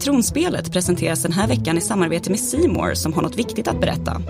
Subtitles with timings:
[0.00, 4.22] Tronspelet presenteras den här veckan i samarbete med Simor som har något viktigt att berätta.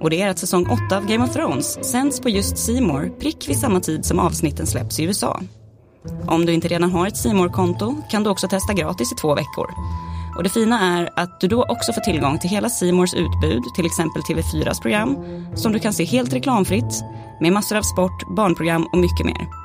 [0.00, 3.48] Och det är att säsong 8 av Game of Thrones sänds på just Simor prick
[3.48, 5.40] vid samma tid som avsnitten släpps i USA.
[6.26, 9.34] Om du inte redan har ett simor konto kan du också testa gratis i två
[9.34, 9.70] veckor.
[10.36, 13.86] Och det fina är att du då också får tillgång till hela Simors utbud, till
[13.86, 15.16] exempel TV4s program,
[15.54, 17.04] som du kan se helt reklamfritt,
[17.40, 19.63] med massor av sport, barnprogram och mycket mer.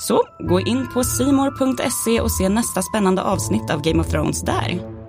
[0.00, 4.99] Så gå in på simor.se och se nästa spännande avsnitt av Game of Thrones där.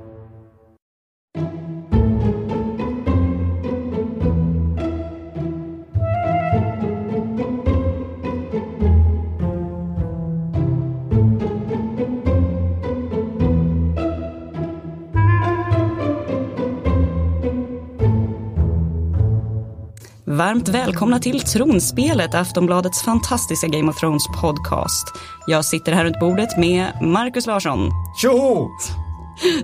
[20.32, 25.14] Varmt välkomna till Tronspelet, Aftonbladets fantastiska Game of Thrones podcast.
[25.48, 27.90] Jag sitter här runt bordet med Markus Larsson.
[28.22, 28.70] Tjoho!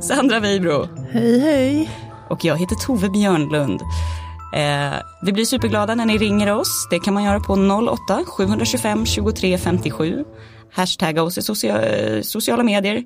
[0.01, 0.87] Sandra Weibro.
[1.11, 1.89] Hej, hej.
[2.29, 3.81] Och jag heter Tove Björnlund.
[4.55, 6.87] Eh, vi blir superglada när ni ringer oss.
[6.89, 10.25] Det kan man göra på 08-725 23 57.
[10.71, 11.79] Hashtagga oss i socia
[12.23, 13.03] sociala medier.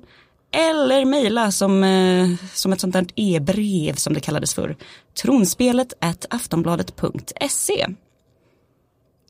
[0.52, 4.76] Eller mejla som, eh, som ett sånt där e-brev som det kallades för.
[5.22, 7.86] Tronspelet at aftonbladet.se.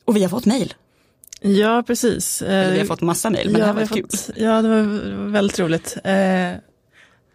[0.05, 0.73] Och vi har fått mejl.
[1.41, 2.41] Ja, precis.
[2.41, 4.05] Eller vi har fått massa mejl, men ja, det här var kul.
[4.11, 4.81] fått, Ja, det var
[5.27, 5.97] väldigt roligt.
[6.03, 6.51] Eh,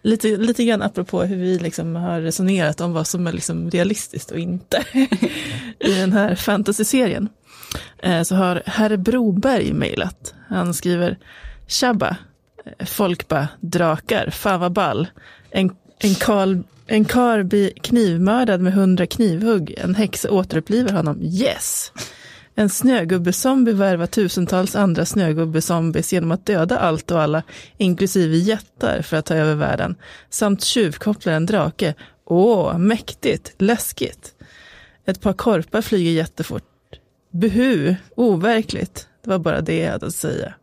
[0.02, 4.30] lite, lite grann apropå hur vi liksom har resonerat om vad som är liksom realistiskt
[4.30, 4.84] och inte
[5.78, 7.28] i den här fantasyserien.
[7.98, 10.34] Eh, så har herr Broberg mejlat.
[10.48, 11.18] Han skriver
[11.66, 12.16] Tjabba,
[12.86, 15.06] folk bara drakar, fan vad ball.
[15.50, 19.74] En, en karl en karl blir knivmördad med hundra knivhugg.
[19.78, 21.22] En häxa återupplivar honom.
[21.22, 21.92] Yes!
[22.54, 27.42] En snögubbezombie värvar tusentals andra snögubbezombies genom att döda allt och alla,
[27.76, 29.96] inklusive jättar, för att ta över världen.
[30.30, 31.94] Samt tjuvkopplar en drake.
[32.24, 34.34] Åh, mäktigt, läskigt.
[35.06, 36.64] Ett par korpar flyger jättefort.
[37.30, 39.08] Buhu, overkligt.
[39.24, 40.54] Det var bara det jag hade att säga.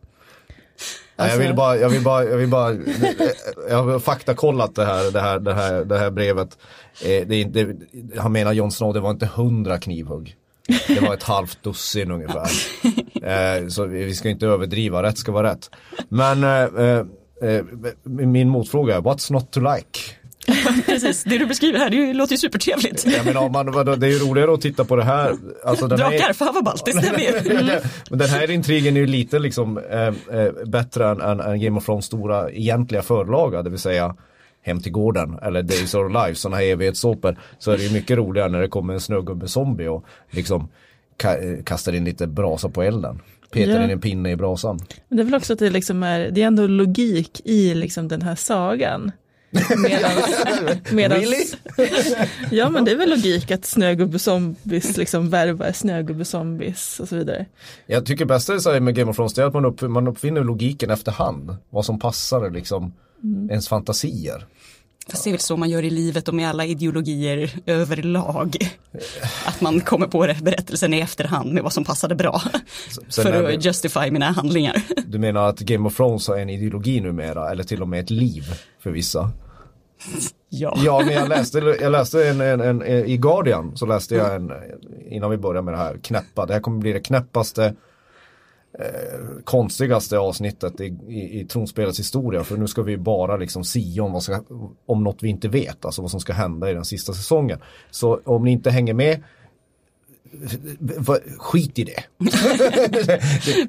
[1.16, 2.74] Nej, jag vill Alltså- bara, jag vill bara, jag vill bara,
[3.70, 6.58] jag har faktakollat det här, det här, det här, det här brevet.
[7.04, 7.76] Eh, det inte,
[8.18, 10.34] han menar Jon Snow, det var inte hundra knivhugg.
[10.88, 12.48] Det var ett halvt dussin ungefär.
[13.22, 15.70] Eh, så vi ska inte överdriva, rätt ska vara rätt.
[16.08, 16.50] Men eh,
[16.86, 17.04] eh,
[17.50, 17.64] eh,
[18.04, 20.00] min motfråga är, what's not to like?
[20.86, 23.06] Precis, det du beskriver här, det låter ju supertrevligt.
[23.06, 23.66] Jag menar, om man,
[24.00, 25.32] det är ju roligare att titta på det här.
[25.64, 27.32] Alltså, den här- Drakar, fan vad ballt, det stämmer ju.
[28.10, 30.06] Men den här intrigen är ju lite liksom eh,
[30.40, 34.16] eh, bättre än, än, än Game of Thrones stora egentliga förlaga, det vill säga
[34.62, 37.36] Hem till gården eller Days of Life, sådana här evighetssåpor.
[37.58, 40.68] Så är det ju mycket roligare när det kommer en snögubbe zombie och liksom
[41.22, 43.20] ka- eh, kastar in lite brasa på elden.
[43.52, 43.84] Petar Ja.
[43.84, 44.80] in en pinne i brasan.
[45.08, 48.08] Men det är väl också att det liksom är, det är ändå logik i liksom
[48.08, 49.12] den här sagan.
[49.50, 51.46] Medans, medans, Really?
[52.50, 57.46] ja men det är väl logik att snögubbezombies liksom värvar snögubbezombies och så vidare.
[57.86, 60.08] Jag tycker bästa det säger med Game of Thrones det är att man, upp, man
[60.08, 61.56] uppfinner logiken efterhand.
[61.70, 62.92] Vad som passar liksom
[63.50, 64.46] ens fantasier.
[65.10, 68.56] Fast det är väl så man gör i livet och med alla ideologier överlag.
[69.46, 72.42] Att man kommer på berättelsen i efterhand med vad som passade bra.
[73.08, 74.82] sen För att det- justify mina handlingar.
[75.06, 78.10] Du menar att Game of Thrones har en ideologi numera eller till och med ett
[78.10, 78.44] liv
[78.82, 79.30] för vissa?
[80.48, 80.78] Ja.
[80.84, 84.52] Ja, men jag läste, jag läste en, en, en, i Guardian så läste jag en,
[85.10, 86.46] innan vi börjar med det här, knäppa.
[86.46, 87.74] Det här kommer bli det knäppaste,
[88.78, 92.44] eh, konstigaste avsnittet i, i, i tronspelets historia.
[92.44, 94.42] För nu ska vi bara liksom sia om, vad ska,
[94.86, 97.58] om något vi inte vet, alltså vad som ska hända i den sista säsongen.
[97.90, 99.22] Så om ni inte hänger med,
[101.38, 102.02] skit i det.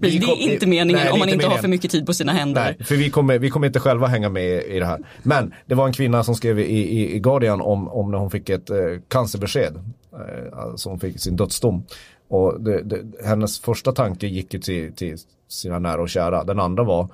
[0.02, 1.62] Det kom- är inte meningen Nej, det om man inte har meningen.
[1.62, 2.64] för mycket tid på sina händer.
[2.78, 5.00] Nej, för vi kommer, vi kommer inte själva hänga med i det här.
[5.24, 8.32] Men det var en kvinna som skrev i, i, i Guardian om, om när hon
[8.32, 9.76] fick ett eh, cancerbesked.
[10.14, 11.84] Eh, alltså hon fick sin dödsdom.
[12.28, 15.18] Och det, det, hennes första tanke gick ju till, till
[15.48, 16.44] sina nära och kära.
[16.44, 17.08] Den andra var,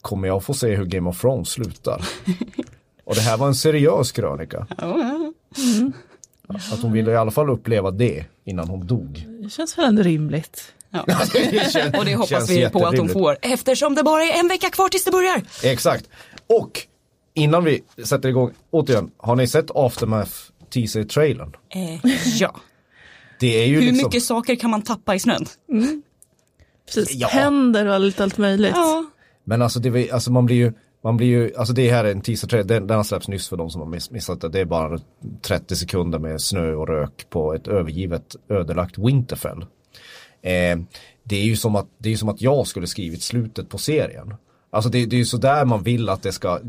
[0.00, 2.08] kommer jag få se hur Game of Thrones slutar?
[3.04, 4.66] och det här var en seriös krönika.
[4.78, 5.32] Ja.
[6.48, 9.26] Att hon ville i alla fall uppleva det innan hon dog.
[9.42, 10.72] Det känns väl ändå rimligt.
[10.90, 11.04] Ja.
[11.32, 14.70] Det Och det hoppas vi på att hon får eftersom det bara är en vecka
[14.70, 15.42] kvar tills det börjar.
[15.62, 16.08] Exakt.
[16.46, 16.80] Och
[17.34, 20.32] innan vi sätter igång, återigen, har ni sett Aftermath
[20.70, 21.56] teaser-trailern?
[21.68, 22.56] Eh, ja.
[23.40, 25.46] Det är ju Hur liksom, mycket saker kan man tappa i snön?
[26.86, 27.28] Precis, Ja.
[27.28, 28.72] händer och lite allt möjligt.
[28.74, 29.04] Ja.
[29.44, 30.72] men alltså, det, alltså man blir ju,
[31.04, 33.56] man blir ju, alltså det här är en teaser-trailer, den, den har släppts nyss för
[33.56, 34.48] de som har miss, missat det.
[34.48, 34.98] Det är bara
[35.42, 39.62] 30 sekunder med snö och rök på ett övergivet ödelagt Winterfell.
[40.42, 40.78] Eh,
[41.24, 43.78] det är ju som att, det är ju som att jag skulle skrivit slutet på
[43.78, 44.34] serien.
[44.70, 46.60] Alltså det, det är ju sådär man vill att det ska,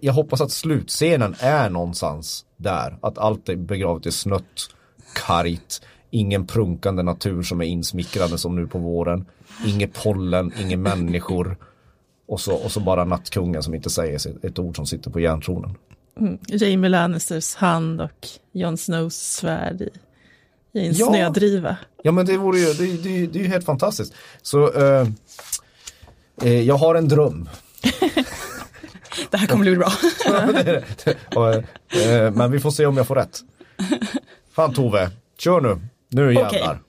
[0.00, 2.98] jag hoppas att slutscenen är någonstans där.
[3.02, 4.70] Att allt är begravet i snött,
[5.14, 5.82] kargt,
[6.14, 9.24] ingen prunkande natur som är insmickrande som nu på våren.
[9.66, 11.56] Inget pollen, inga människor.
[12.26, 15.74] Och så, och så bara nattkungen som inte säger ett ord som sitter på järntronen.
[16.20, 16.38] Mm.
[16.48, 19.90] Jamie Lannisters hand och Jon Snows svärd i,
[20.72, 21.06] i en Ja.
[21.06, 21.76] snödriva.
[22.02, 24.14] Ja men det vore ju, det, det, det är ju helt fantastiskt.
[24.42, 25.08] Så eh,
[26.42, 27.48] eh, jag har en dröm.
[29.30, 29.92] Det här kommer bli bra.
[31.40, 31.54] Och,
[32.00, 33.40] eh, men vi får se om jag får rätt.
[34.52, 35.80] Fan Tove, kör nu.
[36.14, 36.80] Nu jävlar.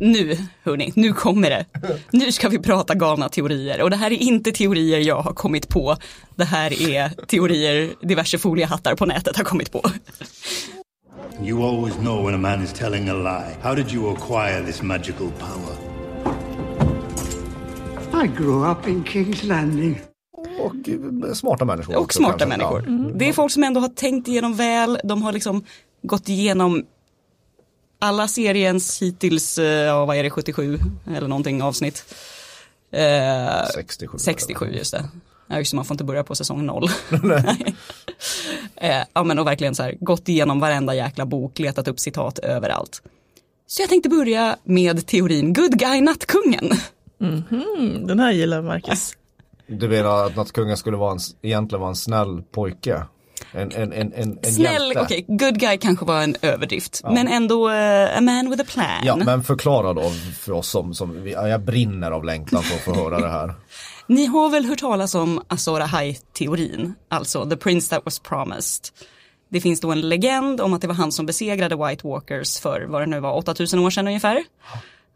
[0.00, 1.64] Nu, hörni, nu kommer det.
[2.10, 5.68] Nu ska vi prata galna teorier och det här är inte teorier jag har kommit
[5.68, 5.96] på.
[6.36, 9.82] Det här är teorier diverse foliehattar på nätet har kommit på.
[11.44, 13.56] You always know when a man is telling a lie.
[13.62, 15.76] How did you acquire this magical power?
[18.24, 20.00] I grew up in King's Landing.
[20.58, 21.96] Och eh, smarta människor.
[21.96, 22.58] Och smarta kanske.
[22.58, 22.84] människor.
[22.88, 23.18] Ja.
[23.18, 25.64] Det är folk som ändå har tänkt igenom väl, de har liksom
[26.02, 26.84] gått igenom
[28.00, 32.14] alla seriens hittills, eh, ja vad är det, 77 eller någonting avsnitt.
[32.92, 34.18] Eh, 67.
[34.18, 35.08] 67 just det.
[35.46, 36.88] Ja just det, man får inte börja på säsong 0.
[37.22, 37.74] Nej.
[38.76, 42.38] eh, ja men och verkligen så här, gått igenom varenda jäkla bok, letat upp citat
[42.38, 43.02] överallt.
[43.66, 46.70] Så jag tänkte börja med teorin Good Guy Nattkungen.
[47.20, 49.12] Mm, den här gillar Marcus.
[49.66, 53.02] Du menar att nattkungen skulle vara en, egentligen vara en snäll pojke?
[53.52, 57.70] En, en, en, en, en Snäll, okej, good guy kanske var en överdrift, men ändå
[57.70, 59.00] eh, a man with a plan.
[59.02, 62.80] Ja, men förklara då för oss som, som ja, jag brinner av längtan för att
[62.80, 63.54] få höra det här.
[64.06, 68.84] Ni har väl hört talas om Azor Ahai-teorin, alltså the prince that was promised.
[69.48, 72.86] Det finns då en legend om att det var han som besegrade White Walkers för
[72.88, 74.44] vad det nu var, 8000 år sedan ungefär.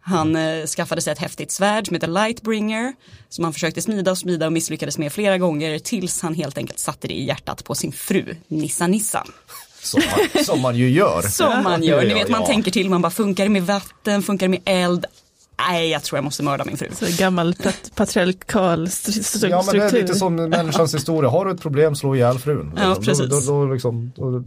[0.07, 2.93] Han eh, skaffade sig ett häftigt svärd som heter Lightbringer
[3.29, 6.79] som han försökte smida och smida och misslyckades med flera gånger tills han helt enkelt
[6.79, 9.25] satte det i hjärtat på sin fru Nissa Nissa.
[9.83, 10.03] Som
[10.35, 11.23] man, som man ju gör.
[11.23, 12.47] Som man gör, ni vet man ja.
[12.47, 15.05] tänker till, man bara funkar det med vatten, funkar det med eld?
[15.69, 16.89] Nej, jag tror jag måste mörda min fru.
[16.93, 20.03] Så gammal pat- patriarkal stru- stru- Ja men det är struktur.
[20.09, 21.31] lite som människans historia.
[21.31, 22.73] Har du ett problem slå ihjäl frun.
[22.77, 23.05] Ja, Liksom.
[23.05, 23.47] precis.
[23.47, 24.45] Då, då, då, liksom, då,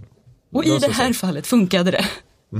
[0.53, 2.05] Och i det här fallet funkade det.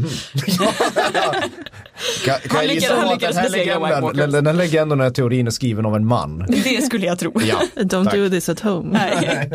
[2.26, 5.10] Kan, kan Han jag gissa på att den här legenden, den, här legenden, den här
[5.12, 6.46] teorin är skriven av en man.
[6.50, 7.32] Det skulle jag tro.
[7.42, 8.14] Ja, Don't tack.
[8.14, 8.90] do this at home.
[9.00, 9.50] Nej.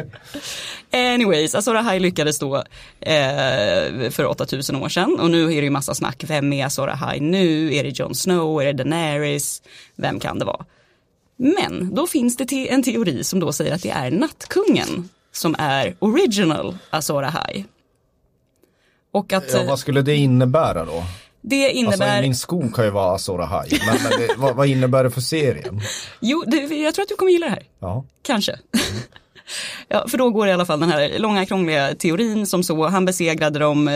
[1.14, 2.56] Anyways, Azor Ahai lyckades då
[3.00, 6.24] eh, för 8000 år sedan och nu är det ju massa snack.
[6.26, 7.74] Vem är Azor Ahai nu?
[7.74, 8.62] Är det Jon Snow?
[8.62, 9.62] Är det Daenerys?
[9.96, 10.64] Vem kan det vara?
[11.36, 15.54] Men då finns det te- en teori som då säger att det är nattkungen som
[15.58, 17.64] är original Azor Ahai.
[19.12, 21.04] Och att Ja, eh, vad skulle det innebära då?
[21.40, 23.68] det Alltså innebär, min sko kan ju vara Azor Ahai.
[23.86, 25.80] Men, men det, vad, vad innebär det för serien?
[26.20, 27.62] jo, det, jag tror att du kommer gilla det här.
[27.80, 28.04] Ja.
[28.22, 28.58] Kanske.
[29.88, 33.04] Ja, för då går i alla fall den här långa krångliga teorin som så, han
[33.04, 33.94] besegrade dem, eh,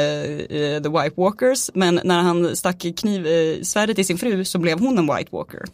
[0.82, 4.80] the White Walkers, men när han stack kniv, eh, svärdet i sin fru så blev
[4.80, 5.64] hon en White Walker.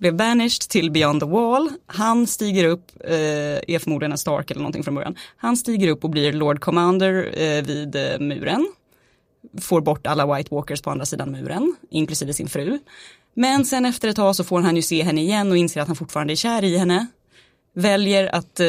[0.00, 4.60] Blev banished till Beyond the Wall, han stiger upp, eh, är förmodligen en Stark eller
[4.60, 8.72] någonting från början, han stiger upp och blir Lord Commander eh, vid eh, muren,
[9.60, 12.78] får bort alla White Walkers på andra sidan muren, inklusive sin fru.
[13.34, 15.86] Men sen efter ett tag så får han ju se henne igen och inser att
[15.86, 17.06] han fortfarande är kär i henne.
[17.74, 18.66] Väljer att eh,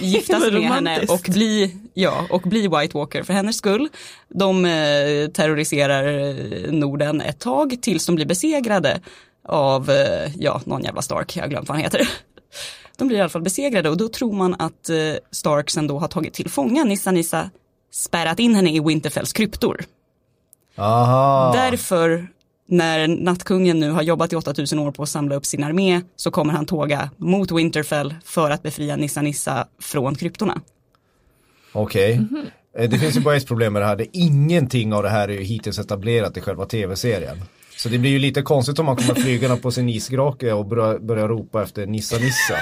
[0.00, 3.88] gifta sig med henne och bli, ja, och bli White Walker för hennes skull.
[4.28, 9.00] De eh, terroriserar eh, Norden ett tag tills de blir besegrade
[9.44, 12.08] av, eh, ja, någon jävla Stark, jag har glömt vad han heter.
[12.96, 14.96] De blir i alla fall besegrade och då tror man att eh,
[15.30, 17.50] Starksen då har tagit till fånga Nissa Nissa,
[17.92, 19.84] spärrat in henne i Winterfells kryptor.
[20.76, 21.52] Aha.
[21.54, 22.26] Därför,
[22.68, 26.30] när nattkungen nu har jobbat i 8000 år på att samla upp sin armé, så
[26.30, 30.60] kommer han tåga mot Winterfell för att befria Nissa Nissa från kryptorna.
[31.72, 32.18] Okej.
[32.18, 32.46] Mhm.
[32.78, 33.96] Eh, Det finns ju bara ett problem med det här.
[33.96, 37.36] Det är ingenting av det här är ju hittills etablerat i själva tv-serien.
[37.84, 40.98] Så det blir ju lite konstigt om man kommer flygande på sin isgrake och börjar,
[40.98, 42.54] börjar ropa efter Nissa Nissa.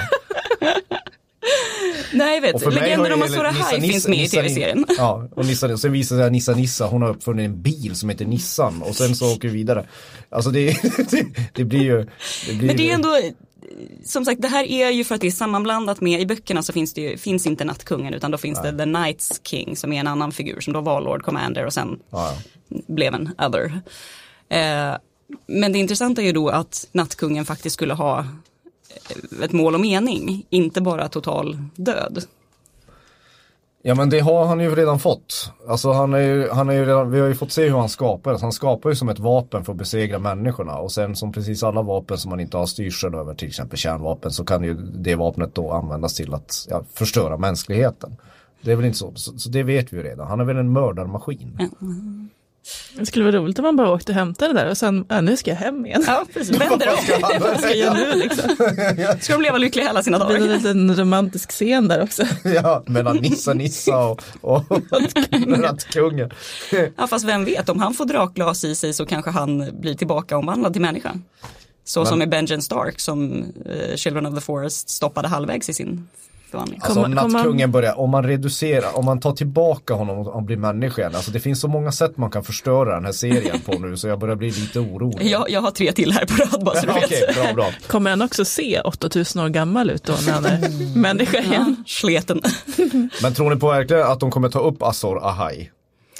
[2.13, 4.85] Nej, jag vet, legenden om hela Azor Nissa Ahai Nissa- finns med i Nissa- tv-serien.
[4.97, 7.95] Ja, och Nissa, sen visar det sig att Nissa Nissa, hon har uppfunnit en bil
[7.95, 9.85] som heter Nissan och sen så åker vi vidare.
[10.29, 10.65] Alltså det,
[11.11, 11.97] det, det blir ju...
[12.47, 13.19] Det blir Men det är ändå,
[14.05, 16.73] som sagt, det här är ju för att det är sammanblandat med, i böckerna så
[16.73, 19.99] finns det ju, finns inte nattkungen utan då finns det The Knights King som är
[19.99, 22.37] en annan figur som då var Lord Commander och sen Ja,
[22.87, 23.81] blev en other.
[24.49, 24.95] Eh,
[25.45, 29.81] men det intressanta är ju då att nattkungen faktiskt skulle ha eh, ett mål och
[29.81, 32.23] mening, inte bara total död.
[33.85, 35.51] Ja men det har han ju redan fått.
[35.67, 37.89] Alltså han är ju, han är ju redan, vi har ju fått se hur han
[37.89, 38.37] skapar.
[38.41, 40.77] Han skapar ju som ett vapen för att besegra människorna.
[40.77, 44.31] Och sen som precis alla vapen som man inte har styrsel över, till exempel kärnvapen,
[44.31, 48.15] så kan ju det vapnet då användas till att ja, förstöra mänskligheten.
[48.61, 50.27] Det är väl inte så, så, så det vet vi ju redan.
[50.27, 51.57] Han är väl en mördarmaskin.
[52.97, 55.21] Det skulle vara roligt om man bara åkte och hämtade det där och sen, ja,
[55.21, 56.03] nu ska jag hem igen.
[56.07, 56.61] Ja, precis.
[56.61, 56.95] Vänder om.
[57.41, 58.49] Vad ska jag göra nu liksom?
[59.21, 60.55] Ska de leva lyckliga hela sina Det blir en dagar?
[60.57, 62.23] liten romantisk scen där också.
[62.43, 64.63] ja, mellan Nissa Nissa och, och
[65.47, 66.29] Rattkungen.
[66.97, 70.37] Ja, fast vem vet, om han får drakglas i sig så kanske han blir tillbaka
[70.37, 71.13] omvandlad till människa.
[71.85, 76.07] Så som med Benjen Stark som eh, Children of the Forest stoppade halvvägs i sin
[76.53, 76.79] förvandling.
[76.83, 80.57] Alltså om nattkungen börjar, om man reducerar, om man tar tillbaka honom och han blir
[80.57, 81.15] människa igen.
[81.15, 84.07] Alltså det finns så många sätt man kan förstöra den här serien på nu så
[84.07, 85.27] jag börjar bli lite orolig.
[85.27, 87.35] Jag, jag har tre till här på rad bara så du Okej, vet.
[87.43, 87.69] bra, bra.
[87.87, 91.75] Kommer han också se 8000 år gammal ut då när han är människa igen?
[91.77, 92.41] Ja, sleten.
[93.21, 95.69] Men tror ni på verkligen att de kommer ta upp Azor Ahai?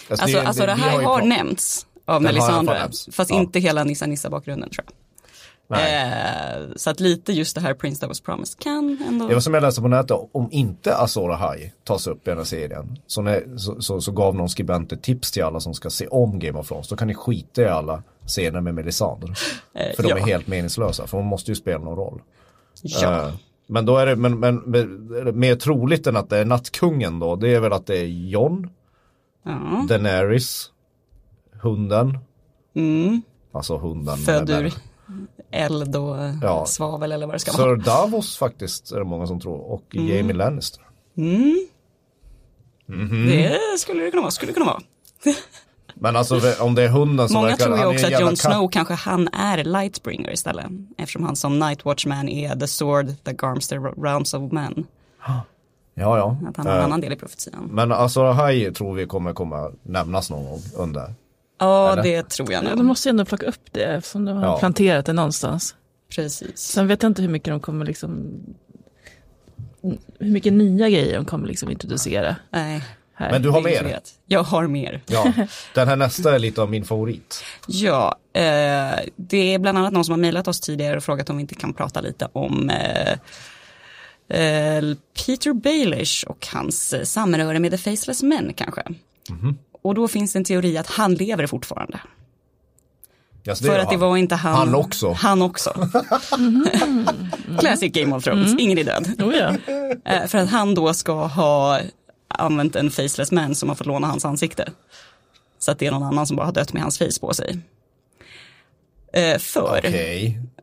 [0.10, 3.36] Alltså, det- alltså det vi här har pra- nämnts av har Melisandre, fast Ja.
[3.38, 4.94] inte hela Nissa Nissa bakgrunden tror jag.
[5.70, 9.28] Eh, så att lite just det här Prince That Was Promised kan ändå.
[9.28, 12.38] Det var som jag läste på nätet, om inte Azor Ahai tas upp i den
[12.38, 15.74] här serien så, när, så, så, så gav någon skribent ett tips till alla som
[15.74, 16.88] ska se om Game of Thrones.
[16.88, 19.34] Då kan ni skita i alla scener med Melisandre.
[19.76, 20.18] Eh, För de ja.
[20.18, 22.22] är helt meningslösa, för hon måste ju spela någon roll.
[22.82, 23.28] Ja.
[23.28, 23.34] Eh,
[23.68, 27.36] Men då är det, men, men, men mer troligt än att det är nattkungen då,
[27.36, 28.70] det är väl att det är Jon,
[29.44, 29.86] ja.
[29.90, 30.70] Daenerys,
[31.62, 32.18] hunden,
[32.76, 33.22] Mm.
[33.52, 34.18] alltså hunden.
[34.18, 34.74] Född ur
[35.52, 36.66] eld och Ja.
[36.66, 37.76] svavel eller vad det ska vara.
[37.78, 40.82] Sir Davos faktiskt är det många som tror och Jamie Lannister.
[41.18, 41.68] Mm.
[42.86, 43.26] Mhm.
[43.28, 44.82] Det skulle det kunna vara, skulle det kunna vara.
[45.96, 48.38] Men alltså om det är hunden som Många verkar, tror ju också att Jon.
[48.38, 50.66] Snow kanske han är Lightbringer istället.
[50.98, 54.86] Eftersom han som Night Watchman är the sword that garms the realms of men.
[55.96, 56.38] Ja, ja.
[56.50, 57.68] Att han har en Eh, annan del i profetian.
[57.72, 61.14] Men alltså Haj tror vi kommer komma nämnas någon gång under.
[61.64, 62.04] Ja, eller?
[62.04, 62.86] det tror jag Ja, de nog.
[62.86, 64.60] måste ju ändå plocka upp det eftersom de har Ja.
[64.60, 65.76] planterat det någonstans.
[66.16, 66.58] Precis.
[66.58, 68.40] Sen vet jag inte hur mycket de kommer liksom
[70.20, 73.32] hur mycket nya grejer de kommer liksom introducera Nej, här.
[73.32, 74.00] Men du har mer?
[74.26, 75.02] Jag har mer.
[75.06, 75.34] Ja,
[75.76, 77.44] den här nästa är lite av min favorit.
[77.68, 81.38] Ja, eh, det är bland annat någon som har mejlat oss tidigare och frågat om
[81.38, 83.12] vi inte kan prata lite om eh,
[84.40, 84.84] eh,
[85.26, 88.84] Peter Baelish och hans eh, samröre med The Faceless Men kanske.
[89.30, 89.58] Mhm.
[89.84, 92.00] Och då finns det en teori att han lever fortfarande.
[93.48, 94.00] Yes, För att det han.
[94.00, 94.56] var inte han.
[94.56, 95.12] Han också.
[95.12, 95.74] Han också.
[97.60, 99.22] Classic Game of Thrones, ingen är död.
[99.22, 99.56] Oh.
[100.06, 101.80] Eh, för att han då ska ha
[102.28, 104.72] använt en faceless man som har fått låna hans ansikte.
[105.60, 107.60] Så att det är någon annan som bara har dött med hans face på sig.
[109.14, 109.82] Eh, för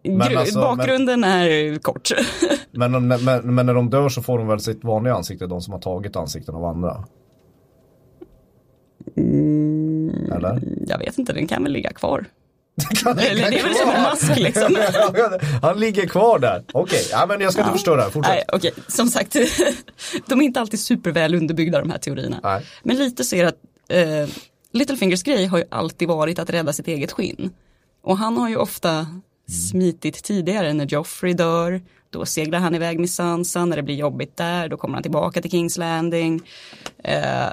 [0.03, 2.11] Men, alltså, men, bakgrunden är kort.
[2.71, 5.61] men, men, men, men när de dör så får de väl sitt vanliga ansikte, de
[5.61, 7.05] som har tagit ansikten av andra?
[10.37, 10.61] Eller?
[10.87, 12.25] Jag vet inte, den kan väl ligga kvar.
[13.05, 14.77] Ligga Eller det är väl som en mask liksom.
[15.63, 16.65] Han ligger kvar där.
[16.73, 18.11] Okej, ja, men jag ska inte förstöra det här.
[18.11, 18.33] Fortsätt.
[18.35, 19.33] Nej, okej, som sagt,
[20.27, 22.41] de är inte alltid superväl underbyggda de här teorierna.
[22.43, 22.67] Nej.
[22.83, 24.35] Men lite så är det att eh,
[24.73, 27.51] Littlefingers grej har ju alltid varit att rädda sitt eget skinn.
[28.03, 29.07] Och han har ju ofta
[29.71, 31.81] smitit tidigare när Joffrey dör.
[32.11, 35.43] Då seglar han iväg med Sansa, när det blir jobbigt där, då kommer han tillbaka
[35.43, 36.43] till Kings Landing.
[37.05, 37.47] Eh,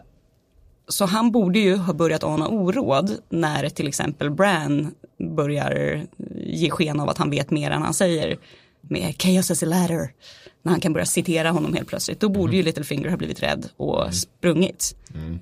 [0.87, 4.95] så han borde ju ha börjat ana oråd när till exempel Bran
[5.35, 8.37] börjar ge sken av att han vet mer än han säger.
[8.81, 10.13] Med Chaos as a ladder.
[10.61, 12.19] När han kan börja citera honom helt plötsligt.
[12.19, 14.95] Då borde ju Littlefinger ha blivit rädd och sprungit.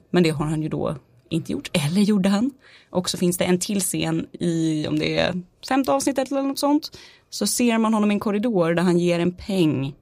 [0.09, 0.95] Men det har han ju då
[1.29, 1.69] inte gjort.
[1.73, 2.51] Eller gjorde han?
[2.89, 6.59] Och så finns det en till scen i, om det är femte avsnittet eller något
[6.59, 6.97] sånt.
[7.29, 9.93] Så ser man honom i en korridor där han ger en peng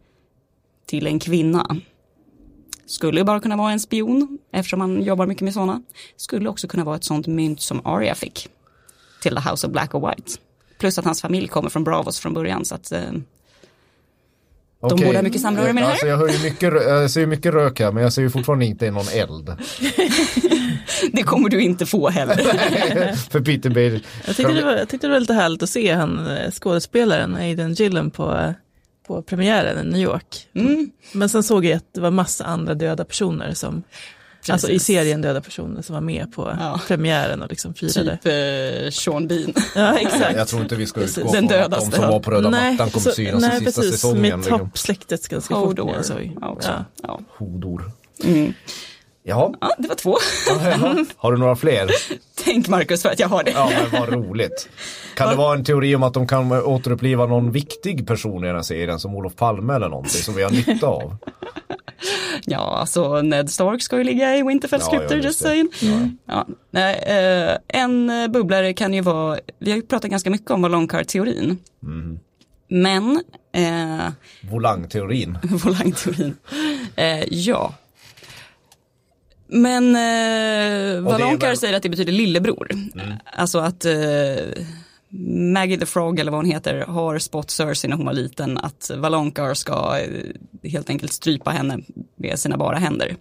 [0.86, 1.78] till en kvinna.
[2.86, 5.82] Skulle ju bara kunna vara en spion eftersom han jobbar mycket med sådana.
[6.18, 8.48] Skulle också kunna vara ett sånt mynt som Arya fick
[9.22, 10.32] till The House of Black och White.
[10.80, 13.26] Plus att hans familj kommer från Bravos från början så att eh, de
[14.82, 15.06] Okej.
[15.06, 15.92] borde ha mycket samröre med det här.
[15.92, 18.22] Alltså jag, hör ju mycket, rö- jag ser ju mycket rök här men jag ser
[18.22, 19.46] ju fortfarande inte någon eld.
[21.12, 22.36] det kommer du inte få heller.
[23.32, 24.00] För Peter Bailey.
[24.26, 27.36] Jag, tyckte det var, jag tyckte det var lite härligt att se han, eh, skådespelaren
[27.36, 28.54] Aiden Gillen på,
[29.08, 30.48] på premiären i New York.
[30.54, 30.92] Mm.
[31.12, 33.84] Men sen såg jag att det var massa andra döda personer som,
[34.50, 34.88] alltså i Precis.
[34.88, 36.80] serien döda personer som var med på Ja.
[36.88, 38.18] premiären och liksom firade.
[38.24, 39.54] typ eh, Sean Bean.
[39.76, 40.36] Ja, exakt.
[40.38, 41.18] Jag tror inte vi ska Precis.
[41.18, 43.66] utgå Den från att de som var på röda nej, mattan kommer synas nej, i
[43.66, 44.22] sista precis, säsongen.
[44.22, 44.60] Med liksom.
[44.60, 45.66] toppsläktet ganska fort.
[45.66, 46.38] Hodor när jag såg.
[46.42, 46.70] också.
[46.70, 46.86] Ja.
[47.04, 47.20] Ja.
[47.38, 47.92] Hodor.
[48.24, 48.54] Mm.
[49.26, 50.18] Jaha, ja, det var två.
[50.48, 51.06] Jaha.
[51.18, 51.90] har du några fler?
[52.44, 53.52] Tänk Marcus för att jag har det.
[53.52, 54.70] Ja men vad roligt.
[55.16, 58.56] Kan det vara en teori om att de kan återuppliva någon viktig person i den
[58.56, 61.16] här serien som Olof Palme eller någonting som vi har nytta av?
[62.46, 65.70] Ja, alltså Ned Stark ska ju ligga i Winterfells Ja, kryptor, just saying.
[66.26, 66.48] Ja.
[66.72, 70.62] nej, eh, en eh, bubblare kan ju vara, vi har ju pratat ganska mycket om
[70.62, 71.58] Valonkar-teorin.
[71.84, 72.20] Mm.
[72.70, 74.12] Men, eh,
[74.52, 75.38] Volangteorin.
[75.44, 76.36] volangteorin,
[76.96, 77.74] eh, ja.
[79.54, 81.56] Men eh, Valonkar väl- Mm.
[81.56, 82.72] säger att det betyder lillebror.
[83.26, 83.94] Alltså att eh,
[85.54, 88.92] Maggie the Frog eller vad hon heter har spott Cersei när hon var liten att
[88.98, 91.80] Valonkar ska eh, helt enkelt strypa henne
[92.16, 93.16] med sina bara händer.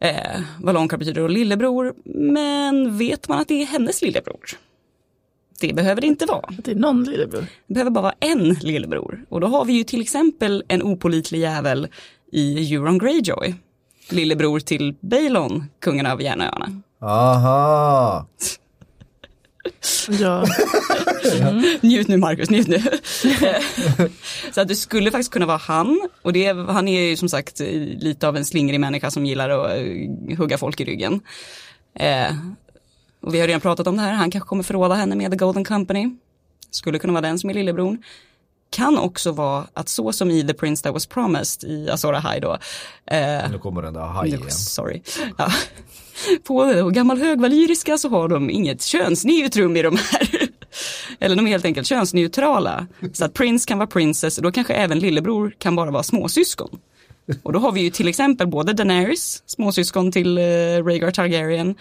[0.00, 4.40] Eh, Valonkar betyder då lillebror, men vet man att det är hennes lillebror?
[5.60, 6.48] Det behöver det inte vara.
[6.64, 7.46] Det är någon lillebror.
[7.66, 9.24] Det behöver bara vara en lillebror.
[9.28, 11.88] Och då har vi ju till exempel en opolitlig jävel
[12.32, 13.54] i Euron Greyjoy.
[14.08, 16.82] Lillebror till Balon, kungen av Järnöarna.
[17.00, 18.26] Aha!
[20.08, 20.44] Ja,
[21.80, 22.78] Njut nu Marcus, njut nu.
[24.52, 26.08] så att det skulle faktiskt kunna vara han.
[26.22, 27.60] Och det, han är ju som sagt
[27.98, 31.20] lite av en slingrig människa som gillar att eh, hugga folk i ryggen.
[31.94, 32.34] Eh,
[33.20, 35.36] och vi har redan pratat om det här, han kanske kommer förråda henne med The
[35.36, 36.10] Golden Company.
[36.70, 37.98] Skulle kunna vara den som är lillebror.
[38.74, 42.40] Kan också vara att så som i The Prince That Was Promised i Azora High
[42.40, 42.52] då.
[43.06, 44.50] Eh, Nu kommer den där hajen.
[44.50, 45.02] Sorry.
[45.38, 45.52] Ja.
[46.44, 50.28] På gammal högvalyriska så har de inget könsneutrum i de här.
[51.20, 52.86] Eller de är helt enkelt könsneutrala.
[53.12, 56.78] Så att Prince kan vara princess då kanske även lillebror kan bara vara småsyskon.
[57.42, 60.42] Och då har vi ju till exempel både Daenerys, småsyskon till eh,
[60.84, 61.74] Rhaegar Targaryen.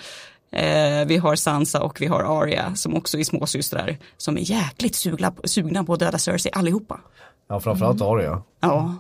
[0.54, 3.98] Eh, vi har Sansa och vi har Arya som också är småsystrar.
[4.18, 7.00] Som är jäkligt sugna, sugna på att döda Cersei allihopa.
[7.48, 8.42] Ja, framförallt Aria.
[8.60, 8.96] Ja,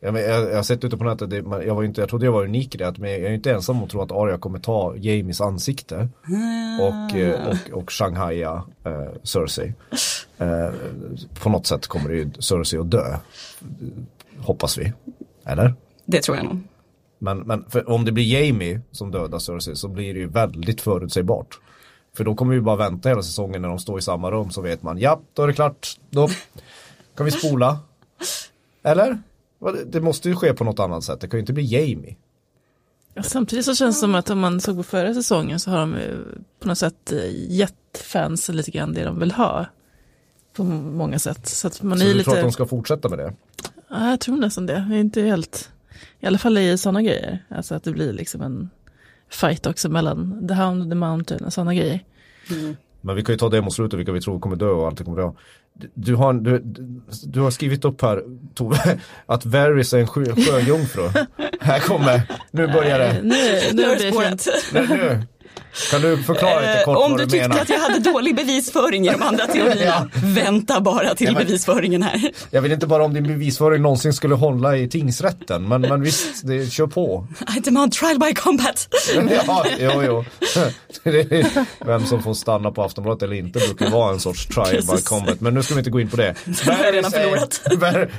[0.00, 2.44] Jag, jag, har sett ute på nätet, det, jag, var inte, jag trodde jag var
[2.44, 4.96] unik i det, men jag är inte ensam om att tro att Arya kommer ta
[4.96, 6.08] Jamies ansikte
[6.80, 9.74] och, eh, och, och Shanghaia eh, Cersei.
[10.38, 10.70] Eh,
[11.42, 13.16] på något sätt kommer ju Cersei att dö.
[14.38, 14.92] Hoppas vi.
[15.46, 15.74] Eller?
[16.04, 16.58] det tror jag nog.
[17.22, 21.58] Men, men om det blir Jamie som dödar Cersei så blir det ju väldigt förutsägbart.
[22.16, 24.60] För då kommer vi bara vänta hela säsongen när de står i samma rum så
[24.60, 26.28] vet man, ja, då är det klart, då
[27.16, 27.78] kan vi spola.
[28.82, 29.18] Eller?
[29.86, 32.16] Det måste ju ske på något annat sätt, det kan ju inte bli Jamie.
[33.14, 35.78] Ja, samtidigt så känns det som att om man såg på förra säsongen så har
[35.78, 36.24] de ju
[36.60, 39.66] på något sätt eh, gett fans lite grann det de vill ha.
[40.52, 41.46] På många sätt.
[41.46, 42.24] Så att man Så är du lite...
[42.24, 43.34] tror att de ska fortsätta med det?
[43.88, 44.86] Ja, jag tror nästan det.
[44.90, 45.70] Det är inte helt,
[46.20, 47.44] i alla fall i sådana grejer.
[47.48, 48.70] Alltså att det blir liksom en
[49.30, 52.00] fight också mellan The Hound och The Mountain och sådana grejer.
[53.00, 54.98] Men vi kan ju ta det mot slutet, vilka vi tror kommer dö och allt
[54.98, 55.32] det kommer dö.
[55.94, 56.58] Du- har, du,
[57.24, 58.22] du har skrivit upp här,
[58.54, 61.08] Tove, att Varys är en sjö, sjöjungfru.
[61.60, 63.20] här kommer, nu börjar det.
[63.22, 64.42] Nu, nu blir det spåret.
[64.42, 64.48] fint.
[64.74, 65.22] Nu, nu.
[65.90, 67.62] Kan du förklara lite Eh, kort Om vad du du tyckte menar?
[67.62, 72.02] att jag hade dålig bevisföring i de andra teorierna, vänta bara till Ja, men- bevisföringen
[72.02, 72.30] här.
[72.50, 76.46] Jag vet inte bara om din bevisföring någonsin skulle hålla i tingsrätten, men, men visst,
[76.46, 77.26] det, kör på.
[77.56, 78.88] I demand trial by combat.
[79.46, 80.24] Ja, jo, jo.
[81.86, 85.08] Vem som får stanna på Aftonbladet eller inte brukar vara en sorts trial by Precis.
[85.08, 86.34] combat, men nu ska vi inte gå in på det.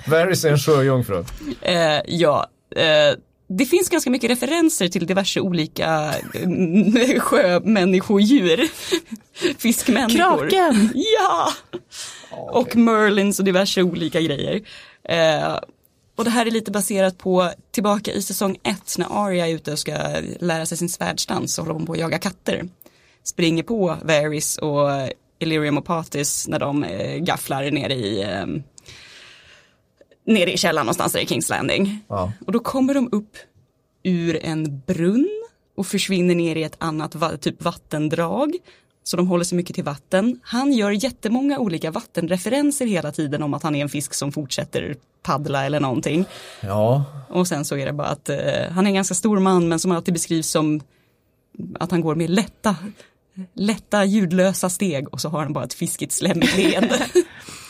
[0.08, 1.24] Varys är- en sjöjungfru.
[1.62, 1.76] Eh,
[2.08, 2.84] ja, eh,
[3.48, 8.70] det finns ganska mycket referenser till diverse olika mm, sjömänniskodjur.
[9.58, 10.50] Fiskmänniskor.
[10.50, 10.90] Kraken!
[10.96, 11.54] Ja!
[12.32, 14.62] Och Merlins och diverse olika grejer.
[15.04, 15.60] Eh,
[16.16, 19.72] och det här är lite baserat på tillbaka i säsong ett när Arya är ute
[19.72, 19.94] och ska
[20.40, 22.70] lära sig sin svärdsdans så håller hon på att jaga katter.
[23.24, 24.90] Springer på Varys och
[25.40, 28.46] Illyrium och Patis när de eh, gafflar nere i eh,
[30.26, 32.00] nere i källaren någonstans där i Kings Landing.
[32.08, 32.32] Ja.
[32.46, 33.38] Och då kommer de upp
[34.04, 35.30] ur en brunn
[35.78, 38.56] och försvinner ner i ett annat typ vattendrag.
[39.04, 40.40] Så de håller sig mycket till vatten.
[40.44, 44.96] Han gör jättemånga olika vattenreferenser hela tiden om att han är en fisk som fortsätter
[45.24, 46.26] paddla eller någonting.
[46.62, 48.38] Ja, Och sen så är det bara att eh,
[48.72, 50.82] han är en ganska stor man men som alltid beskrivs som
[51.80, 52.76] att han går med lätta,
[53.56, 57.08] lätta ljudlösa steg och så har han bara ett fiskigt slemmigt leende.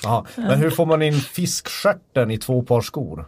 [0.35, 3.25] Men hur får man in fiskstjärten i två par skor?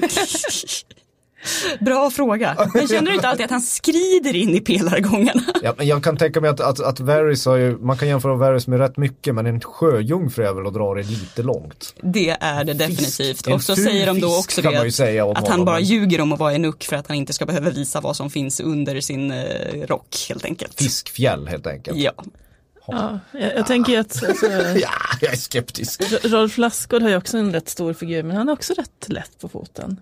[1.80, 2.68] Bra fråga.
[2.74, 5.42] Men känner du inte alltid att han skrider in i pelargångarna?
[5.62, 8.34] Ja, men jag kan tänka mig att, att, att Varys har ju, man kan jämföra
[8.34, 11.94] Varys med rätt mycket, men en sjöjungfru är väl att dra det lite långt.
[12.00, 13.46] Det är det definitivt.
[13.46, 16.38] En Och så säger de då också det om att han bara ljuger om att
[16.38, 19.86] vara enuck för att han inte ska behöva visa vad som finns under sin eh,
[19.86, 20.74] rock helt enkelt.
[20.74, 21.98] Fiskfjäll helt enkelt.
[21.98, 22.12] Ja,
[22.90, 24.46] Ja, jag, jag tänker ju att alltså,
[24.76, 26.02] Ja, jag är skeptisk.
[26.24, 29.38] Rolf Lassgård har ju också en rätt stor figur men han är också rätt lätt
[29.40, 30.00] på foten.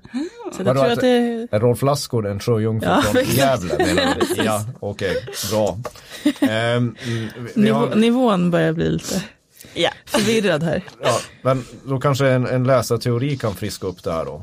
[0.53, 3.23] Så jag Vadå, tror att- att det Är Rolf Lassgård en sjöjungfru Ja, från.
[3.25, 3.75] Gävle?
[3.79, 4.43] du?
[4.45, 5.15] Ja, okej,
[5.51, 5.79] bra.
[6.41, 9.23] Ehm, mm, vi nivå, har, nivån börjar bli lite
[9.75, 9.91] ja.
[10.07, 10.83] förvirrad här.
[11.03, 14.43] ja, men då kanske en, en läsarteori kan friska upp det här då.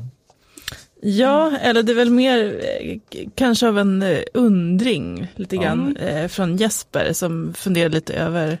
[1.06, 2.98] Ja, eller det är väl mer eh,
[3.34, 8.58] kanske av en eh, undring lite grann eh, från Jesper som funderar lite över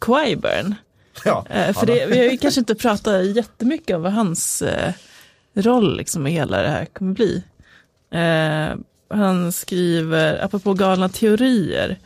[0.00, 0.74] Quiburn.
[1.24, 4.62] Ja, för det, vi har ju kanske inte pratat jättemycket om vad hans
[5.54, 7.42] roll liksom i hela det här kommer bli.
[9.08, 11.98] Han skriver, apropå galna teorier,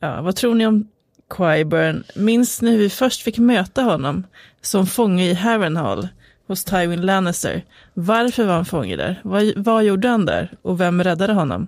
[0.00, 0.88] ja, vad tror ni om
[1.30, 2.04] Quiburn?
[2.14, 4.26] Minns ni hur vi först fick möta honom
[4.60, 6.08] som fånge i Harrenhal
[6.46, 7.64] hos Tywin Lannister?
[7.94, 9.20] Varför var han fånge där?
[9.24, 10.56] Vad, vad gjorde han där?
[10.62, 11.66] Och vem räddade honom?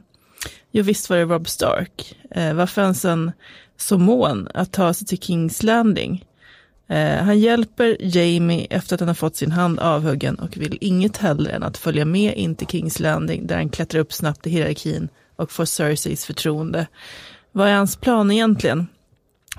[0.70, 2.16] Jo, visst var det Rob Stark.
[2.30, 3.32] Eh, var fansen
[3.76, 6.24] så mån att ta sig till Kings Landing?
[6.88, 11.16] Eh, han hjälper Jamie efter att han har fått sin hand avhuggen och vill inget
[11.16, 14.50] hellre än att följa med in till Kings Landing där han klättrar upp snabbt i
[14.50, 16.86] hierarkin och får Cerseis förtroende.
[17.52, 18.86] Vad är hans plan egentligen?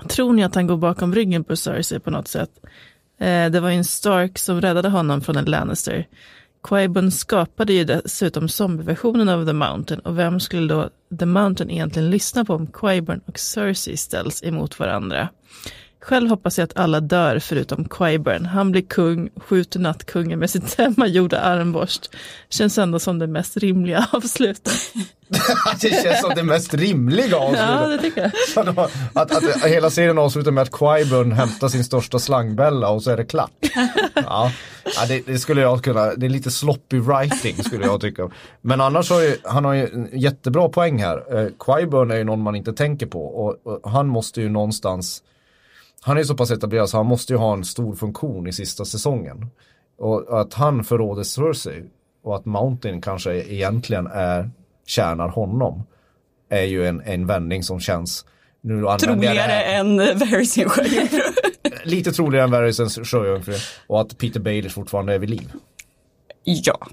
[0.08, 2.50] Tror ni att han går bakom ryggen på Cersei på något sätt?
[3.18, 6.06] Eh, det var ju en Stark som räddade honom från en Lannister.
[6.62, 12.10] Quaibon skapade ju dessutom zombieversionen av The Mountain och vem skulle då The Mountain egentligen
[12.10, 15.28] lyssna på om Quaibon och Cersei ställs emot varandra?
[16.08, 18.46] Själv hoppas jag att alla dör förutom Quaibern.
[18.46, 22.10] Han blir kung, skjuter nattkungen med sitt hemmagjorda armborst.
[22.48, 24.72] Känns ändå som det mest rimliga avslutet.
[25.80, 28.02] det känns som det mest rimliga Ja, avslutet.
[28.02, 28.68] det tycker jag.
[28.78, 33.10] Att, att, att hela serien avslutar med att Quiburn hämtar sin största slangbälla och så
[33.10, 33.50] är det klart.
[34.14, 34.52] Ja,
[34.84, 38.30] ja det, det skulle jag kunna, det är lite sloppy writing skulle jag tycka.
[38.60, 41.38] Men annars har ju, han har ju en jättebra poäng här.
[41.38, 45.22] Eh, Quiburn är ju någon man inte tänker på och, och han måste ju någonstans
[46.00, 48.84] han är så pass etablerad så han måste ju ha en stor funktion i sista
[48.84, 49.50] säsongen.
[49.98, 51.84] Och att han förråder Cersei
[52.24, 54.50] och att Mountain kanske egentligen är
[54.86, 55.82] tjänar honom
[56.48, 58.24] är ju en, en vändning som känns
[58.60, 61.20] nu Troligare än Varys sjöjungfru.
[61.84, 63.54] lite troligare än Varysens sjöjungfru
[63.86, 65.52] och att Peter Baelish fortfarande är vid liv.
[66.44, 66.86] ja,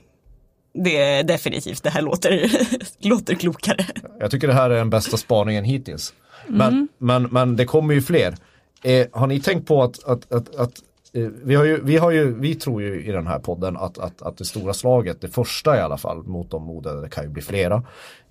[0.74, 2.52] det är definitivt, det här låter,
[3.08, 3.86] låter klokare.
[4.20, 6.14] Jag tycker det här är den bästa spaningen hittills.
[6.48, 8.36] Men, men, men det kommer ju fler.
[8.84, 10.74] Eh, har ni tänkt på att, att, att, att
[11.14, 13.98] eh, vi, har ju, vi, har ju, vi tror ju i den här podden att,
[13.98, 17.24] att, att det stora slaget, det första i alla fall mot de odöda, det kan
[17.24, 17.84] ju bli flera,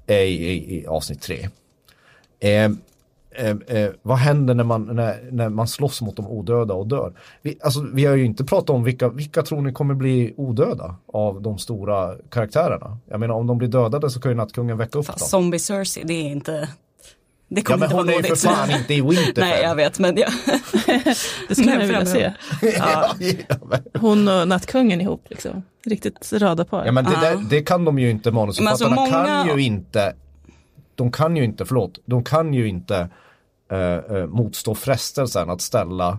[0.07, 1.49] är i, i, i avsnitt tre.
[2.41, 2.71] Eh,
[3.35, 7.13] eh, eh, vad händer när man, när, när man slåss mot de odöda och dör?
[7.43, 10.97] Vi, alltså, vi har ju inte pratat om vilka, vilka tror ni kommer bli odöda
[11.07, 12.99] av de stora karaktärerna.
[13.07, 15.29] Jag menar om de blir dödade så kan ju nattkungen väcka upp Fast dem.
[15.29, 16.69] Zombie Cersei, det är inte,
[17.55, 19.35] det Ja kommer men inte hon är ju för fan inte i Winterfell.
[19.45, 20.27] Nej, jag vet, men ja.
[21.49, 22.33] Det skulle Men man vilja se.
[22.79, 23.15] ja,
[23.49, 25.63] ja, men- Hon och nattkungen ihop liksom.
[25.87, 26.87] Riktigt radarpar.
[26.87, 27.21] ja men det, Ja.
[27.21, 30.15] där, det kan de ju inte manusförfattarna Men alltså många- kan ju inte
[30.95, 33.09] de kan ju inte, förlåt, de kan ju inte
[33.73, 33.79] eh,
[34.19, 36.19] eh, motstå frestelsen att ställa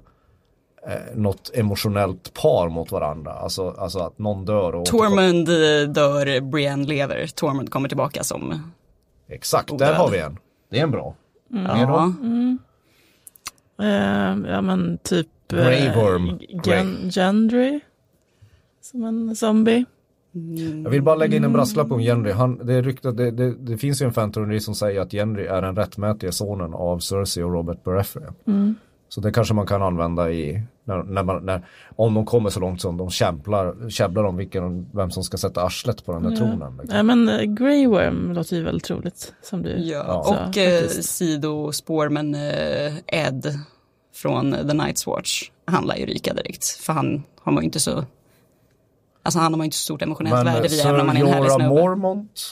[0.88, 3.32] eh, något emotionellt par mot varandra.
[3.34, 7.28] Alltså, alltså att någon dör och Tormund eh, dör, Brienne lever.
[7.36, 8.71] Tormund kommer tillbaka som,
[9.30, 9.95] Exakt, där Odöd.
[9.95, 10.38] har vi en.
[10.71, 11.15] Det är en bra.
[11.50, 11.94] Mer då?
[11.94, 12.14] ja.
[13.86, 15.58] Eh, ja men typ eh.
[16.66, 17.80] Gen- Gendry.
[18.82, 19.86] Som en zombie.
[20.84, 22.32] Jag vill bara lägga in en brasklapp om Henry.
[22.32, 25.62] Han, det, ryktat, det, det, det finns ju en fanteori som säger att Henry är
[25.62, 28.34] den rättmätiga sonen av Cersei och Robert Baratheon.
[29.15, 32.60] Så det kanske man kan använda i, när, när man, när, om de kommer så
[32.60, 36.36] långt som de kämplar, käbblar om vilken, vem som ska sätta arslet på den där
[36.36, 36.78] tronen.
[36.78, 36.97] Liksom.
[36.97, 39.34] Ja men eh, Grey Worm låter ju väldigt troligt.
[39.41, 43.60] Som du Ja, sa, och eh, sidospår, men eh, Ed
[44.13, 46.65] från The Night's Watch, han lär ju ryka direkt.
[46.65, 48.06] För han har man ju inte så,
[49.23, 51.17] alltså han har man ju inte så stort emotionellt Men värde vid även om man
[51.17, 51.69] är en härlig snubbe.
[51.69, 52.51] Mormont,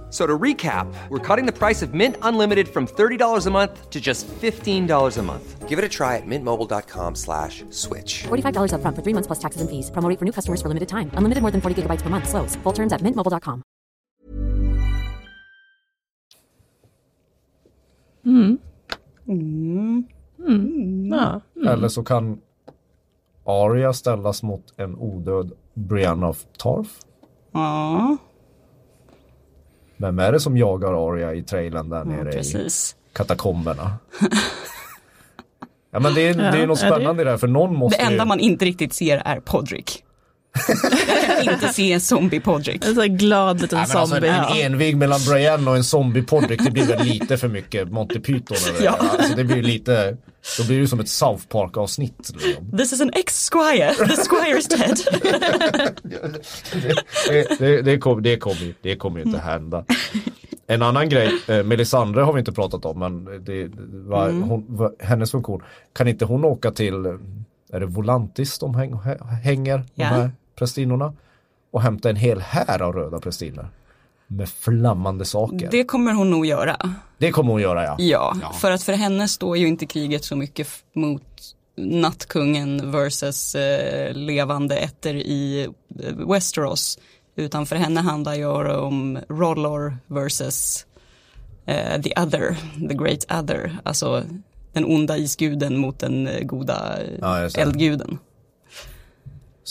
[0.11, 3.89] F- So to recap, we're cutting the price of Mint Unlimited from $30 a month
[3.89, 5.69] to just $15 a month.
[5.69, 8.23] Give it a try at mintmobile.com slash switch.
[8.27, 9.89] $45 upfront for three months plus taxes and fees.
[9.91, 11.09] Promo rate for new customers for limited time.
[11.17, 12.27] Unlimited more than 40 gigabytes per month.
[12.27, 12.57] Slows.
[12.63, 13.61] Full terms at mintmobile.com.
[18.25, 18.31] Ja.
[18.31, 18.57] Hmm.
[19.25, 20.03] Hmm.
[20.45, 21.67] Hmm.
[21.67, 22.41] eller så kan
[23.45, 26.89] Arya ställas mot en odöd Brienne of Tarth.
[27.51, 28.17] Ja,
[30.01, 32.95] Vem är det som jagar Arya i trailern där nere i precis.
[33.13, 33.91] katakomberna?
[35.91, 37.47] ja men det är, det är Ja, något är det- spännande i det här för
[37.47, 38.27] någon måste Det enda ju...
[38.27, 40.03] man inte riktigt ser är Podrick.
[41.53, 42.85] inte se zombie Podrick.
[42.85, 44.27] En sån glad liten Nej, alltså, zombie.
[44.27, 48.19] en envig mellan Brian och en zombie Podrick, det blir väl lite för mycket Monty
[48.19, 48.83] Python det.
[48.83, 48.91] Ja.
[48.99, 50.17] Alltså, det blir lite,
[50.57, 52.31] då blir det som ett South Park avsnitt.
[52.35, 52.77] Liksom.
[52.77, 54.99] This is an ex-squire, the squire is dead.
[57.27, 59.85] Det, det, det, kom, det, kommer, ju- det kommer ju inte hända.
[60.67, 64.91] En annan grej, eh, Melisandre har vi inte pratat om men det, var, hon, var,
[64.99, 65.61] hennes funktion,
[65.93, 67.11] kan inte hon åka till, eh,
[67.73, 70.05] är det Volantis de häng, hä- hänger, de Ja.
[70.07, 71.13] här prästinnorna?
[71.71, 73.67] Och hämta en hel här av röda prästinnor.
[74.27, 75.57] Med flammande saker.
[75.57, 76.77] Det, Det kommer hon nog göra.
[77.31, 77.95] kommer hon göra ja.
[77.99, 81.23] Ja, för att för henne står ju inte kriget så mycket mot
[81.77, 85.67] nattkungen versus eh, levande ätter i
[86.03, 86.99] eh, Westeros.
[87.35, 88.45] Utan för henne handlar ju
[88.75, 90.85] om Rollor versus
[91.65, 92.55] eh, the other,
[92.89, 93.77] the great other.
[93.83, 94.23] Alltså
[94.73, 97.57] den onda isguden mot den eh, goda Ja, det.
[97.57, 98.17] eldguden.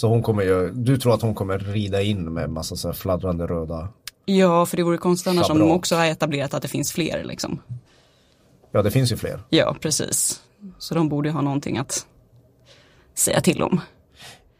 [0.01, 2.93] Så hon kommer ju, du tror att hon kommer rida in med massa så här
[2.93, 3.89] fladdrande röda,
[4.25, 5.79] Ja, för det vore konstigt annars om de Schabrak.
[5.79, 7.63] också har etablerat att det finns fler liksom.
[8.73, 9.41] ja det finns ju fler.
[9.49, 10.43] Ja, precis.
[10.79, 12.07] Så de borde ju ha någonting att
[13.15, 13.81] säga till om.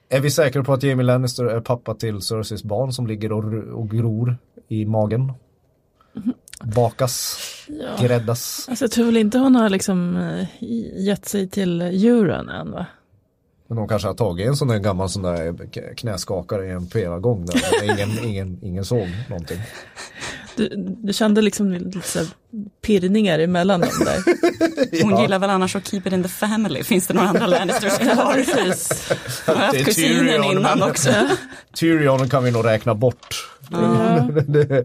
[0.09, 3.79] Är vi säkra på att Jamie Lannister är pappa till Cerseis barn som ligger och,
[3.81, 4.37] och gror
[4.69, 5.33] i magen?
[6.65, 7.39] Bakas,
[8.01, 8.67] gräddas.
[8.69, 10.47] Alltså jag tror väl inte hon har liksom eh,
[11.07, 12.87] gett sig till Euron än va?
[13.71, 15.55] Men de kanske har tagit en sån där gammal sån där
[15.97, 19.61] knäskakare i en pelargång där ingen, ingen, ingen såg någonting.
[20.57, 20.69] Du,
[21.03, 22.27] du kände liksom lite
[22.83, 24.23] pirrningar emellan dem där.
[25.03, 26.83] Hon gillar väl annars att keep it in the family.
[26.83, 28.35] Finns det några andra Lannisters kvar?
[28.35, 29.11] Precis.
[29.47, 31.11] Hon har Det är haft kusinen Tyrion, innan också.
[31.77, 33.49] Tyrion kan vi nog räkna bort.
[34.47, 34.85] Det-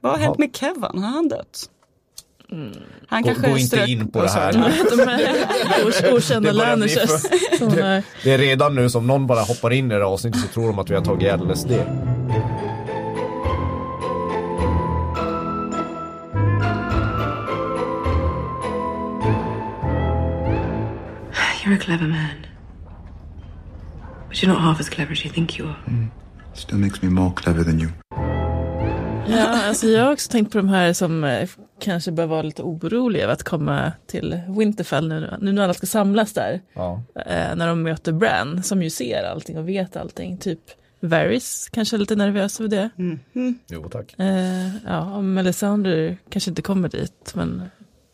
[0.00, 0.82] Vad har hänt med Kevin?
[1.02, 1.70] Har han dött?
[3.08, 4.52] Han Gå, kanske gå inte in på det här.
[4.52, 9.88] De okända Det som är- Det är redan nu som någon bara hoppar in i
[9.88, 11.70] det här avsnittet så tror de att vi har tagit LSD.
[21.62, 22.46] You're a clever man.
[24.28, 25.76] But you're not half as clever as you think you are.
[26.54, 27.88] Still makes me more clever than you.
[29.28, 31.48] Ja, alltså jag har också tänkt på de här som eh,
[31.80, 35.86] kanske bör vara lite oroliga över att komma till Winterfell nu, nu när alla ska
[35.86, 36.60] samlas där.
[36.74, 37.02] Ja.
[37.14, 40.38] Eh, när de möter Bran som ju ser allting och vet allting.
[40.38, 40.60] Typ
[41.00, 42.90] Varys kanske är lite nervös över det.
[43.68, 44.14] Jo tack.
[44.18, 47.32] Eh, ja, och Melisandre kanske inte kommer dit.
[47.34, 47.62] Men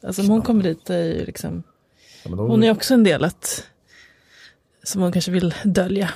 [0.07, 1.63] alltså om hon kommer dit är ju liksom,
[2.25, 3.67] Ja, då, hon är också en del att,
[4.83, 6.11] som hon kanske vill dölja.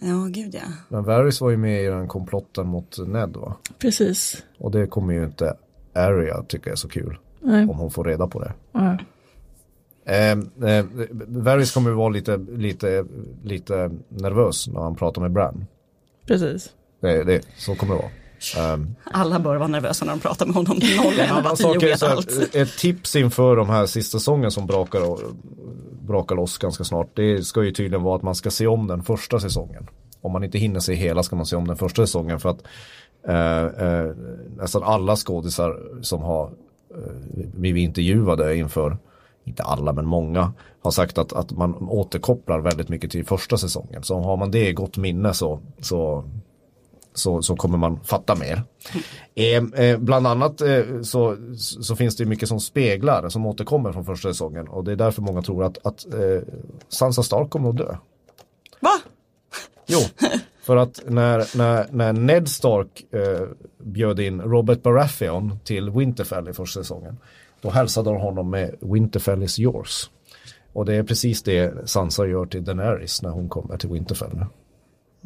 [0.00, 0.60] Ja, gud ja.
[0.88, 3.56] Men Varys var ju med i den komplotten mot Ned va?
[3.78, 4.42] Precis.
[4.58, 5.54] Och det kommer ju inte
[5.94, 7.18] Arya tycka är så kul.
[7.40, 7.62] Nej.
[7.68, 8.52] Om hon får reda på det.
[8.72, 8.98] Ja.
[10.06, 10.30] Eh,
[10.70, 10.84] eh,
[11.28, 13.04] Varys kommer ju vara lite, lite,
[13.44, 15.66] lite nervös när han pratar med Bran.
[16.26, 16.70] Precis.
[17.00, 18.10] Det, det, så kommer det vara.
[18.74, 20.76] Ehm, Alla bör vara nervösa när de pratar med honom.
[20.96, 22.30] Noll En sak och är vet så allt.
[22.54, 25.20] här, ett tips inför de här sista säsongen som brakar, och-
[26.10, 27.08] brakar loss ganska snart.
[27.14, 29.86] Det ska ju tydligen vara att man ska se om den första säsongen.
[30.20, 32.62] Om man inte hinner se hela ska man se om den första säsongen för att
[33.28, 34.14] eh, eh,
[34.56, 36.50] nästan alla skådisar som har
[36.90, 38.98] eh, blivit intervjuade inför,
[39.44, 44.02] inte alla men många, har sagt att, att man återkopplar väldigt mycket till första säsongen.
[44.02, 46.24] Så har man det i gott minne så, så
[47.20, 48.62] så, så kommer man fatta mer.
[49.34, 54.04] Eh, eh, bland annat eh, så, så finns det mycket som speglar som återkommer från
[54.04, 56.42] första säsongen och det är därför många tror att, att eh,
[56.88, 57.96] Sansa Stark kommer att dö.
[58.80, 59.00] Va?
[59.86, 60.00] Jo,
[60.62, 66.52] för att när, när, när Ned Stark eh, bjöd in Robert Baratheon till Winterfell i
[66.52, 67.16] första säsongen
[67.60, 70.10] då hälsade de honom med Winterfell is yours.
[70.72, 74.46] Och det är precis det Sansa gör till Daenerys när hon kommer till Winterfell nu.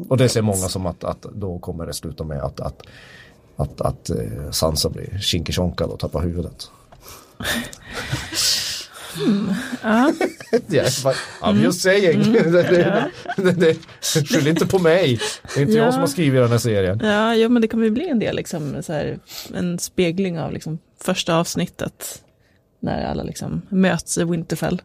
[0.09, 2.83] Och det ser många som att, att då kommer det sluta med att, att,
[3.57, 6.71] att, att eh, Sansa blir kinkechonkad och tappar huvudet.
[9.83, 10.13] Ja.
[10.71, 12.33] Yeah, but I'm just saying.
[12.33, 13.77] det, det, det, det,
[14.25, 15.21] skyll inte på mig.
[15.55, 15.85] Det är inte Ja.
[15.85, 17.01] jag som har skrivit den här serien.
[17.03, 19.19] Ja, jo, men det kommer ju bli en del, liksom, så här,
[19.55, 22.23] en spegling av liksom, första avsnittet.
[22.81, 24.83] När alla liksom, möts i Winterfell.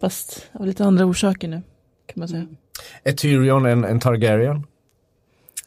[0.00, 1.62] Fast av lite andra orsaker nu,
[2.06, 2.46] kan man säga.
[3.02, 4.66] Är Tyrion en, en Targaryen?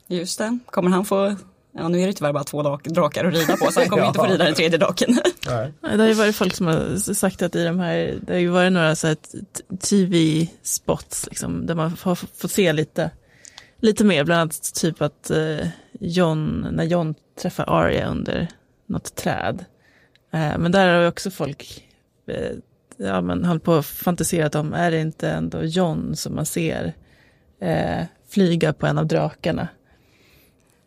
[0.08, 0.60] Just det.
[0.66, 1.36] Kommer han få,
[1.72, 4.20] ja nu är det tyvärr bara två drakar att rida på så han kommer inte
[4.20, 5.10] få rida den tredje draken.
[5.48, 5.74] Nej.
[5.82, 8.48] Det har ju varit folk som har sagt att i de här, det har ju
[8.48, 9.18] varit några så här
[9.78, 13.12] tv-spots liksom, där man har fått se lite,
[13.78, 15.68] lite mer, bland annat typ att eh,
[16.00, 18.48] John, när John träffar Arya under
[18.86, 19.66] något träd.
[20.32, 21.84] Eh, men där har ju också folk
[22.28, 22.52] eh,
[22.98, 26.94] ja, men hållit på och fantiserat om, är det inte ändå John som man ser
[27.62, 29.68] eh, flyga på en av drakarna.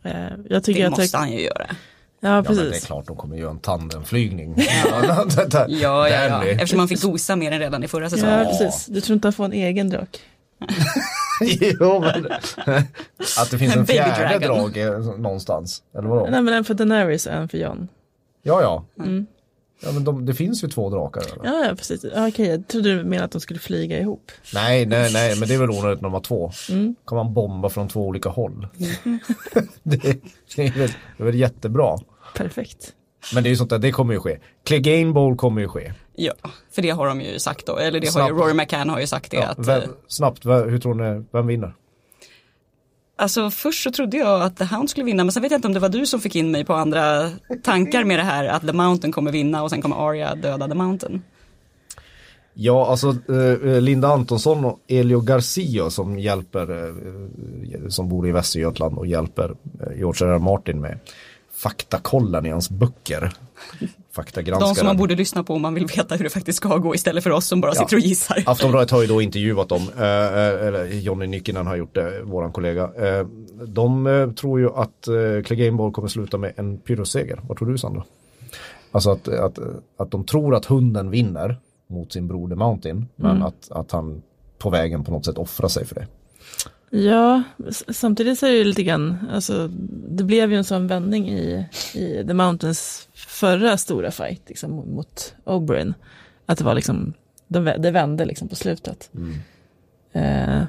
[0.02, 0.12] Eh,
[0.48, 1.66] jag tycker Det att måste han ju göra.
[1.68, 1.74] Ja,
[2.20, 2.70] Ja, men precis.
[2.70, 4.54] det är klart de kommer göra en tandemflygning.
[4.56, 5.26] Ja,
[5.68, 6.28] ja, ja.
[6.28, 6.50] Danny.
[6.50, 8.38] Eftersom han fick gosa mer än redan i förra säsongen.
[8.38, 8.86] Ja, precis.
[8.86, 10.20] Du tror inte han får en egen drak?
[11.80, 12.26] jo, men
[13.38, 14.72] att det finns En en fjärde dragon.
[14.72, 15.82] drag eh, någonstans.
[15.98, 16.26] Eller vadå?
[16.30, 17.88] Nej, men en för Daenerys och en för Jon.
[18.42, 18.84] Ja, ja.
[19.04, 19.26] Mm.
[19.84, 21.20] Ja, men de, det finns ju två drakar.
[21.20, 21.44] Eller?
[21.44, 22.04] Ja, ja, precis.
[22.14, 24.32] Ja, okej, jag trodde du menade att de skulle flyga ihop.
[24.54, 26.52] Nej, nej, nej, men det är väl onödigt när de har två.
[26.70, 26.94] Mm.
[27.06, 28.68] Kan man bomba från två olika håll.
[29.82, 29.96] det,
[30.56, 31.98] det, är väl, det är väl jättebra.
[32.36, 32.92] Perfekt.
[33.34, 34.38] Men det är ju sånt där, det kommer ju ske.
[34.64, 35.92] Clegane Bowl kommer ju ske.
[36.16, 36.32] Ja,
[36.72, 37.76] för det har de ju sagt då.
[37.78, 38.30] Eller det har Snabbt.
[38.30, 41.24] ju, Rory McCann har ju sagt det Ja, att vem, eh, snabbt, hur tror ni,
[41.32, 41.74] vem vinner?
[43.16, 45.68] Alltså först så trodde jag att The Hound skulle vinna men sen vet jag inte
[45.68, 47.30] om det var du som fick in mig på andra
[47.62, 50.74] tankar med det här att The Mountain kommer vinna och sen kommer Arya döda The
[50.74, 51.22] Mountain.
[52.54, 56.88] Ja, alltså eh, eh Linda Antonsson och Elio Garcia som hjälper, eh,
[57.74, 59.50] eh, som bor i Västergötland och hjälper
[59.80, 60.34] eh, George R.
[60.34, 60.38] R.
[60.38, 60.98] Martin med
[61.54, 63.32] faktakollen i hans böcker.
[64.14, 64.74] Faktagranskaren.
[64.74, 66.94] De som man borde lyssna på om man vill veta hur det faktiskt ska gå
[66.94, 67.80] istället för oss som bara Ja.
[67.82, 68.42] sitter och gissar.
[68.46, 72.52] Aftonbladet har ju då intervjuat dem, eh, eh, eller Jonny Nyckinen har gjort det, våran
[72.52, 72.82] kollega.
[72.82, 73.26] Eh,
[73.66, 77.40] de tror ju att eh, Clegane Ball kommer sluta med en pyrrusseger.
[77.48, 78.04] Vad tror du Sandra?
[78.92, 79.58] Alltså att, att,
[79.96, 83.42] att de tror att hunden vinner mot sin bror The Mountain, men Mm.
[83.42, 84.22] att, att han
[84.58, 86.06] på vägen på något sätt offrar sig för det.
[86.90, 87.42] Ja,
[87.88, 89.68] samtidigt så är det ju lite grann, alltså
[90.08, 95.34] det blev ju en sån vändning i, i The Mountains förra stora fight liksom, mot
[95.44, 95.94] Oberyn.
[96.46, 97.12] Att det var liksom,
[97.48, 99.10] de, det vände liksom på slutet.
[100.12, 100.62] Eh,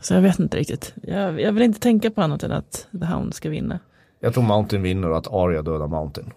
[0.00, 0.94] så jag vet inte riktigt.
[1.02, 3.78] Jag, jag vill inte tänka på annat än att The Hound ska vinna.
[4.20, 6.32] Jag tror Mountain vinner och att Arya dödar Mountain.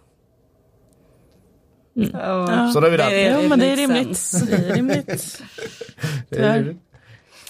[1.93, 2.71] Ja.
[2.73, 3.41] Så då är vi där.
[3.41, 4.17] Jo, men det är rimligt.
[4.17, 4.45] sense.
[4.45, 5.41] Det är rimligt.
[6.29, 6.75] Tyvärr.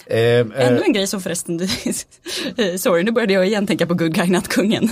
[0.05, 1.59] Eh, eh, Ännu en grej som förresten,
[2.77, 4.89] sorry nu började jag igen tänka på Good Guy Nattkungen.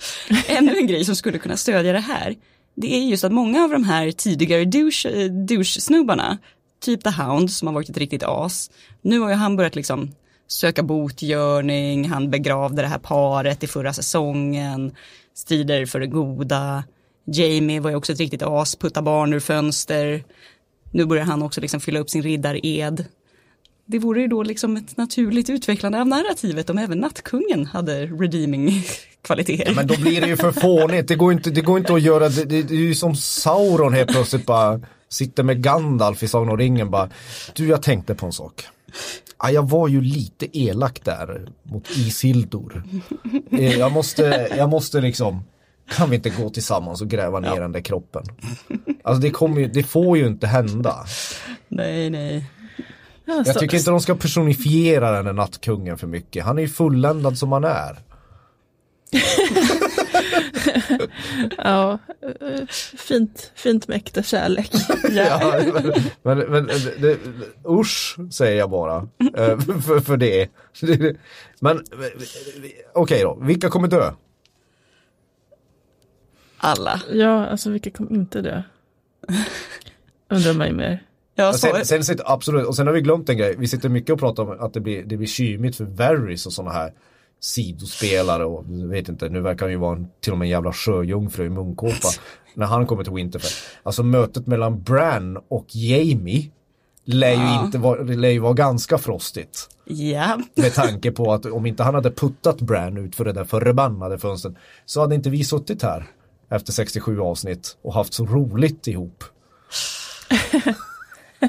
[0.46, 2.36] Ännu en grej som skulle kunna stödja det här,
[2.74, 6.38] det är just att många av de här tidigare douche-snubbarna, douche-snubbarna,
[6.80, 8.70] typ The Hound som har varit ett riktigt as,
[9.02, 10.10] nu har ju han börjat liksom
[10.48, 14.94] söka botgörning, han begravde det här paret i förra säsongen,
[15.34, 16.84] strider för det goda,
[17.24, 20.24] Jamie var ju också ett riktigt as, putta barn ur fönster,
[20.90, 23.04] nu börjar han också liksom fylla upp sin riddared.
[23.86, 28.82] Det vore ju då liksom ett naturligt utvecklande av narrativet om även nattkungen hade redeeming
[29.28, 29.74] kvaliteter.
[29.74, 31.08] Men då blir det ju för fånigt.
[31.08, 33.92] Det går inte, det går inte att göra, det, det, det är ju som Sauron
[33.94, 37.08] helt plötsligt bara sitter med Gandalf i Sagan om ringen bara.
[37.54, 38.64] Du, jag tänkte på en sak.
[39.42, 42.82] Ja, jag var ju lite elak där mot Isildur.
[43.50, 45.44] Eh, Jag måste, jag måste liksom,
[45.96, 48.22] kan vi inte gå tillsammans och gräva ner den där kroppen?
[49.04, 50.96] Alltså det kommer ju, det får ju inte hända.
[51.68, 52.44] Nej, nej.
[53.24, 56.44] Ja, Jag tycker inte de ska personifiera den där nattkungen för mycket.
[56.44, 57.98] Han är ju fulländad som han är.
[61.58, 61.98] Ja,
[62.98, 64.70] fint, fint med äkta kärlek.
[65.10, 65.54] Ja,
[66.22, 66.66] men, men, men
[67.00, 67.18] det,
[67.68, 68.96] usch säger jag bara
[69.36, 70.48] eh, för, för det.
[71.60, 71.82] Men
[72.94, 74.12] okej då, vilka kommer dö?
[76.58, 77.00] Alla.
[77.12, 78.62] Ja, alltså vilka kommer inte dö?
[80.30, 81.02] Undrar ju mer.
[81.34, 83.54] Ja, Sen, sen sitter, absolut, och sen har vi glömt en grej.
[83.58, 86.52] Vi sitter mycket och pratar om att det blir, det blir kymigt för Varys och
[86.52, 86.92] sådana här
[87.40, 90.72] sidospelare och vet inte, nu verkar han ju vara en, till och med en jävla
[90.72, 92.08] sjöjungfru i munkåpa
[92.54, 93.50] när han kommer till Winterfell.
[93.82, 96.50] Alltså mötet mellan Bran och Jamie
[97.04, 97.64] lär ju, Ja.
[97.64, 99.68] inte vara, lär ju vara ganska frostigt.
[99.84, 100.38] ja.
[100.54, 104.18] Med tanke på att om inte han hade puttat Bran ut för det där förbannade
[104.18, 104.54] fönstret
[104.86, 106.06] så hade inte vi suttit här
[106.50, 109.24] efter 67 avsnitt och haft så roligt ihop.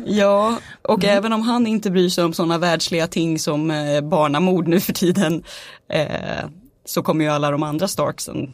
[0.05, 4.67] ja, och även om han inte bryr sig om sådana världsliga ting som eh, barnamord
[4.67, 5.43] nu för tiden,
[5.89, 6.45] eh,
[6.85, 8.53] så kommer ju alla de andra Starksen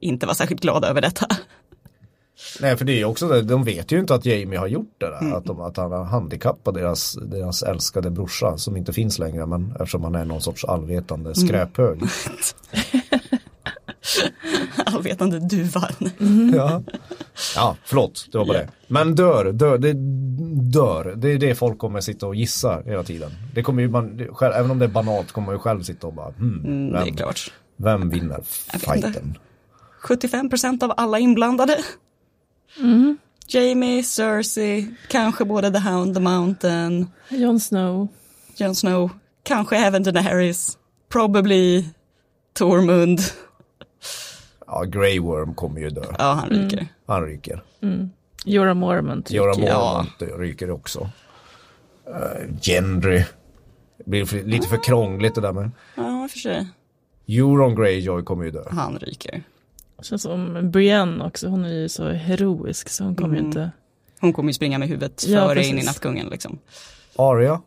[0.00, 1.26] inte vara särskilt glada över detta.
[2.60, 4.94] Nej för det är ju också det, de vet ju inte att Jamie har gjort
[4.98, 9.18] det där, att, de, att han har handikappat deras, deras älskade brorsa som inte finns
[9.18, 12.00] längre men eftersom han är någon sorts allvetande skräphög.
[15.04, 16.10] Allvetande duvan.
[16.54, 16.82] Ja.
[17.56, 18.68] ja, förlåt, det var bara det.
[18.88, 19.92] Men dör, dör, det
[20.72, 23.30] dör, det är det folk kommer sitta och gissa hela tiden.
[23.54, 25.82] Det kommer ju man, det, själv, även om det är banalt kommer man ju själv
[25.82, 27.52] sitta och bara, hmm, Mm, det vem, är klart.
[27.76, 28.40] vem vinner
[28.78, 29.38] fighten?
[30.00, 31.78] 75 procent av alla inblandade.
[32.78, 33.18] Mm.
[33.48, 38.08] Jamie, Cersei, kanske både The Hound, The Mountain, Jon Snow.
[38.56, 39.10] Jon Snow,
[39.42, 40.78] kanske även Daenerys,
[41.12, 41.84] probably
[42.58, 43.20] Tormund.
[44.66, 46.04] Ja, Grey Worm kommer ju dö.
[46.18, 46.86] Ja, han ryker.
[47.06, 47.62] Han ryker.
[48.44, 49.30] Jorah Mormont.
[49.30, 49.92] Jorah Ja.
[50.18, 51.00] Mormont ryker också.
[52.08, 53.24] Uh, Gendry.
[53.98, 55.70] Det blir för, lite för krångligt det där med.
[55.96, 56.66] Ja, för sig.
[57.28, 58.62] Euron Greyjoy kommer ju dö.
[58.70, 59.42] Han ryker.
[60.02, 63.46] Känns som Brienne också, hon är ju så heroisk så hon kommer ju Mm.
[63.46, 63.70] inte...
[64.20, 65.84] Hon kommer ju springa med huvudet Ja, före in i.
[65.84, 66.58] Nattkungen liksom.
[67.16, 67.60] Arya?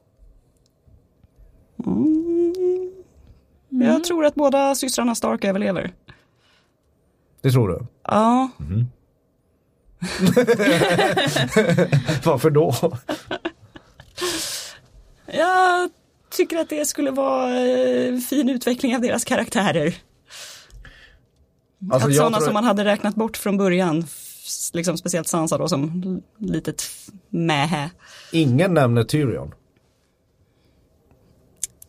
[1.86, 2.54] Mm.
[3.70, 5.91] Jag tror att båda systrarna Stark överlever.
[7.42, 7.86] Det tror du?
[8.04, 8.50] Ja,
[12.26, 12.74] Varför då?
[15.26, 15.90] jag
[16.32, 19.96] tycker att det skulle vara eh, fin utveckling av deras karaktärer.
[21.92, 24.06] Alltså, att sådana tror- som man hade räknat bort från början,
[24.74, 26.84] liksom speciellt Sansa då som litet
[27.30, 27.90] mähä.
[28.32, 29.54] Ingen nämner Tyrion.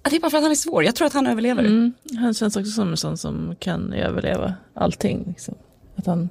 [0.08, 1.64] Ja, Det är bara för att han är svår, jag tror att han överlever.
[1.64, 5.24] Mm, han känns också som en sån som kan överleva allting.
[5.26, 5.54] Liksom.
[5.96, 6.28] Att han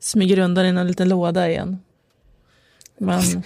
[0.00, 1.78] smyger undan i någon liten låda igen.
[2.98, 3.22] Men,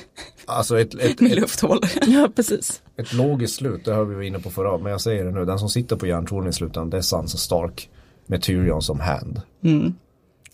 [0.47, 1.81] Alltså ett, ett, Med lufthål.
[2.07, 2.83] ja precis.
[2.97, 5.45] ett logiskt slut, det har vi varit inne på förra, men jag säger det nu,
[5.45, 7.91] den som sitter på järntronen i slutändan, det är Sansa Stark.
[8.27, 9.41] Med Tyrion som hand.
[9.65, 9.95] Mm.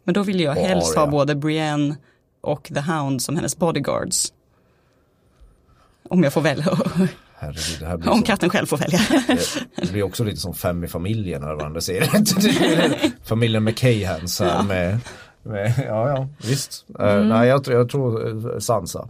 [0.05, 1.11] Men då vill jag Och helst ha Arya.
[1.11, 1.97] både Brienne
[2.41, 4.33] och The Hound som hennes bodyguards.
[6.09, 6.79] Om jag får välja.
[7.39, 9.01] Herregud, det här blir Om så, katten själv får välja.
[9.77, 12.01] det blir också lite som fem i familjen här varandra ser
[13.25, 14.63] Familjen med Cahans här Ja.
[14.63, 14.99] med,
[15.43, 16.85] med, ja ja visst.
[17.01, 19.09] Eh, nej jag, tror- jag tror eh, Sansa.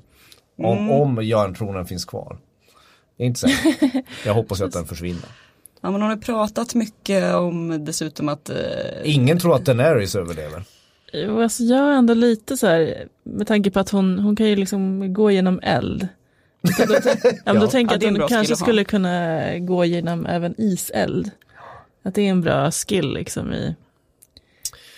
[0.59, 0.91] Om, Mm.
[0.91, 2.39] om järntronen finns kvar.
[3.19, 4.03] Inte säker.
[4.27, 5.29] Jag hoppas att den försvinner.
[5.81, 8.57] Ja, men hon har pratat mycket om dessutom att eh,
[9.05, 10.65] Ingen tror att Daenerys överlever.
[11.13, 14.47] Jo, alltså jag är ändå lite så här, med tanke på att hon, hon kan
[14.47, 16.09] ju liksom gå genom eld.
[16.67, 16.95] Då,
[17.45, 20.27] ja, men då tänker Ja, jag att en hon bra kanske skulle kunna gå genom
[20.27, 21.31] även iseld.
[22.03, 23.75] Att det är en bra skill liksom i...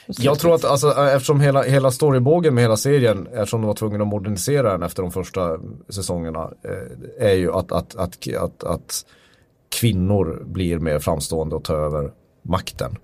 [0.07, 4.03] Jag tror att alltså, eftersom hela, hela storybågen med hela serien, eftersom de var tvungna
[4.03, 5.59] att modernisera den efter de första
[5.89, 9.05] säsongerna, eh, är ju att, att, att, att, att
[9.69, 12.13] kvinnor blir mer framstående och tar över
[12.43, 12.97] makten.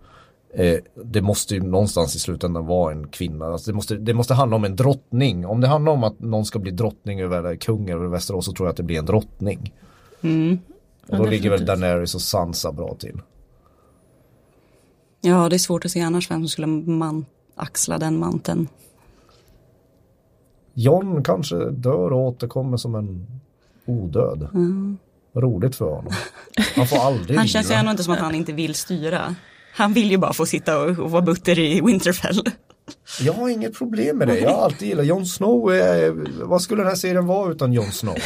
[0.57, 3.47] Eh, det måste ju någonstans i slutändan vara en kvinna.
[3.47, 5.47] Alltså det, måste, det måste handla om en drottning.
[5.47, 8.67] Om det handlar om att någon ska bli drottning över, kung över Västerås så tror
[8.67, 9.73] jag att det blir en drottning.
[10.21, 10.59] mm.
[11.09, 11.81] Och då Ja, ligger väl definitivt.
[11.81, 13.21] Daenerys och Sansa bra till.
[15.21, 17.25] Ja, det är svårt att se annars vem som skulle man
[17.55, 18.69] axla den manteln.
[20.75, 23.27] John kanske dör och återkommer som en
[23.87, 24.49] odöd.
[25.35, 26.13] Roligt för honom.
[26.77, 29.35] Han får aldrig Han känns ju ändå inte som att han inte vill styra.
[29.75, 32.43] Han vill ju bara få sitta och, och vara butter i Winterfell.
[33.21, 34.39] Jag har inget problem med det.
[34.39, 35.73] Jag har alltid gillat Jon Snow.
[35.73, 38.17] Är, vad skulle den här serien vara utan Jon Snow?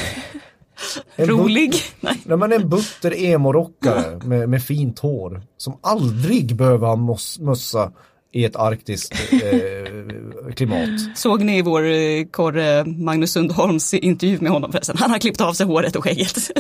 [1.17, 1.75] En Rolig.
[2.01, 2.21] Nej.
[2.25, 5.43] Nej men en butter emo-rockare med, med fint hår.
[5.57, 6.97] Som aldrig behöver ha
[7.41, 7.93] mössa
[8.33, 11.19] i ett arktiskt eh, klimat.
[11.19, 14.97] Såg ni vår eh, korre Magnus Sundholms intervju med honom förresten?
[14.99, 16.51] Han har klippt av sig håret och skägget.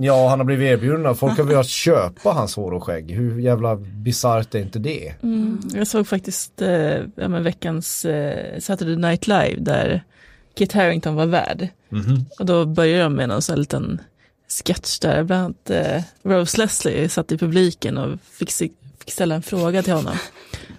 [0.00, 1.14] Ja, han har blivit erbjuden.
[1.14, 3.10] Folk har velat köpa hans hår och skägg.
[3.10, 5.14] Hur jävla bisarrt är inte det?
[5.22, 10.04] Mm, jag såg faktiskt eh, ja, men veckans eh, Saturday Night Live där
[10.54, 11.68] Kit Harington var värd.
[12.38, 14.00] Och då började de med någon sån här liten
[14.64, 18.72] sketch där, bland annat eh, Rose Leslie satt i publiken och fick, fick
[19.06, 20.16] ställa en fråga till honom.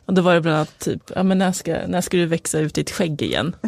[0.05, 2.59] Och då var det bland annat typ, ja men när ska, när ska du växa
[2.59, 3.55] ut ditt skägg igen?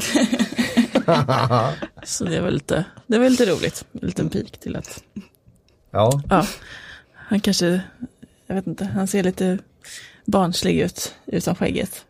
[2.03, 5.03] Så det var lite, det var lite roligt, en liten pik till att,
[5.91, 6.45] Ja, ja,
[7.13, 7.81] han kanske,
[8.47, 9.57] jag vet inte, han ser lite
[10.25, 12.05] barnslig ut utan skägget.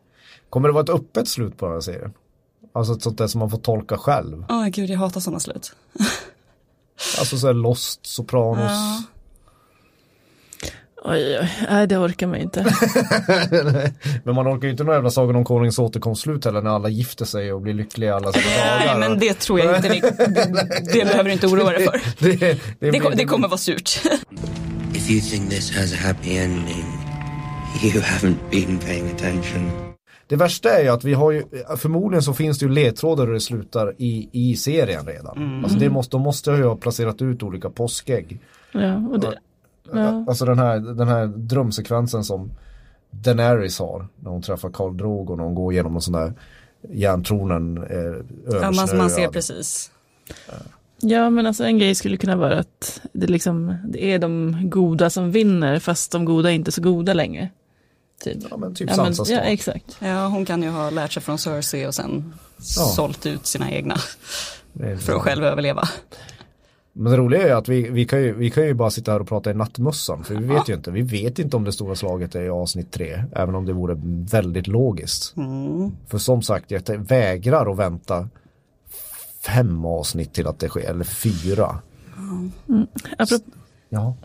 [0.50, 2.14] kommer det vara ett öppet slut på den här serien?
[2.74, 4.46] Alltså ett sånt där som man får tolka själv.
[4.50, 5.76] Åh gud, jag hatar sådana slut.
[7.20, 8.72] Alltså så här Lost, Sopranos.
[8.72, 9.04] Ja.
[11.06, 12.62] Oj, oj, nej det orkar man inte.
[14.24, 17.26] Men man orkar ju inte någon jävla Sagan om Konungens återkomstslut heller när alla gifter
[17.26, 18.99] sig och blir lyckliga alla sina dagar.
[18.99, 19.99] Nej, men det tror jag inte ni,
[20.93, 22.02] det behöver du inte oroa dig för.
[22.20, 23.89] det, det, Det, blir- det kommer vara surt.
[24.95, 26.86] If you think this has a happy ending,
[27.84, 29.72] you haven't been paying attention.
[30.28, 31.43] Det värsta är ju att vi har ju,
[31.78, 35.62] förmodligen så finns det ju ledtrådar hur det slutar i, i serien redan.
[35.64, 38.39] Alltså det måste, de måste ju ha placerat ut olika påskägg.
[38.72, 39.38] Ja, och det,
[39.94, 40.26] ja.
[40.28, 42.52] Alltså den här, den här drömsekvensen som
[43.12, 46.34] Daenerys har när hon träffar Karl Drogo när hon går igenom en sån där
[46.89, 47.98] järntronen eh,
[48.52, 49.34] Ja, man, man ser översnöad.
[49.34, 49.92] precis.
[51.02, 55.10] ja, men alltså en grej skulle kunna vara att det, liksom, det är de goda
[55.10, 57.50] som vinner, fast de goda är inte så goda längre.
[58.24, 58.38] Typ.
[58.50, 59.98] Ja men typ Ja, men, Sansas ja, exakt.
[60.00, 62.64] Ja, hon kan ju ha lärt sig från Cersei och sen Ja.
[62.86, 63.96] sålt ut sina egna
[65.00, 65.84] för att själv överleva.
[66.94, 69.20] Men det roliga är att vi, vi, kan ju, vi kan ju bara sitta här
[69.20, 71.96] och prata i nattmössan för vi vet ju inte, vi vet inte om det stora
[71.96, 73.98] slaget är i avsnitt tre, även om det vore
[74.32, 75.38] väldigt logiskt.
[75.38, 75.92] Mm.
[76.08, 78.30] För som sagt, jag vägrar att vänta
[79.46, 81.80] fem avsnitt till att det sker, eller fyra.
[83.18, 83.46] Apropå,
[83.94, 84.16] Ja.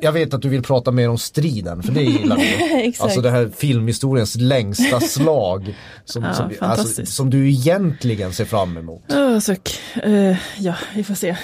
[0.00, 2.38] Jag vet att du vill prata mer om striden, för det gillar.
[2.72, 3.04] Exakt.
[3.04, 5.74] alltså det här filmhistoriens längsta slag.
[6.04, 9.02] Som, Ja, som, alltså, som du egentligen ser fram emot.
[9.08, 9.80] Åh, suck.
[10.02, 11.36] Eh, ja, vi får se.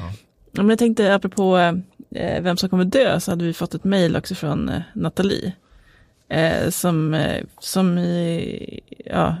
[0.00, 0.12] Ja.
[0.52, 1.58] Men jag tänkte apropå
[2.14, 5.52] eh, vem som kommer dö så hade vi fått ett mejl också från eh, Nathalie.
[6.28, 7.98] Eh, som, eh, som
[9.04, 9.36] ja,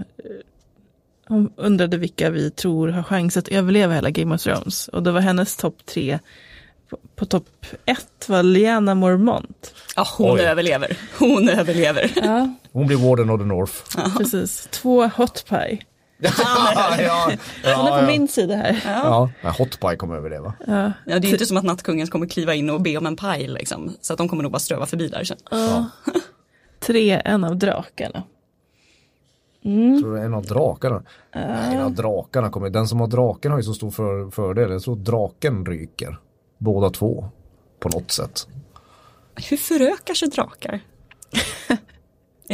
[1.28, 4.88] hon undrade vilka vi tror har chans att överleva hela Game of Thrones.
[4.88, 6.18] Och det var hennes topp tre.
[6.90, 9.74] På, på topp ett var Lyanna Mormont.
[9.96, 10.40] Ja, hon Oj.
[10.40, 10.98] överlever.
[11.18, 12.10] Hon överlever.
[12.16, 13.72] Ja, Hon blir Warden of the North.
[14.18, 14.68] precis.
[14.70, 15.78] Två Hot Pie.
[16.20, 18.82] Ja, ja, Hon är på ja, min sida här.
[18.84, 19.30] ja.
[19.42, 19.50] ja.
[19.58, 20.54] Hot Pie kommer överleva.
[20.66, 20.92] Ja.
[21.06, 23.16] Ja, det är ju inte som att nattkungen kommer kliva in och be om en
[23.16, 23.96] paj liksom.
[24.00, 25.38] Så att de kommer nog bara ströva förbi där sen.
[26.80, 28.22] Tre, en av drakarna.
[29.62, 31.02] Tror du en av drakarna?
[31.34, 32.70] Nej, en av drakarna kommer.
[32.70, 34.70] Den som har draken har ju så stor för, fördel.
[34.70, 36.18] Jag tror draken ryker.
[36.58, 37.28] Båda två.
[37.80, 38.48] På något sätt.
[39.50, 40.80] Hur förökar sig drakar?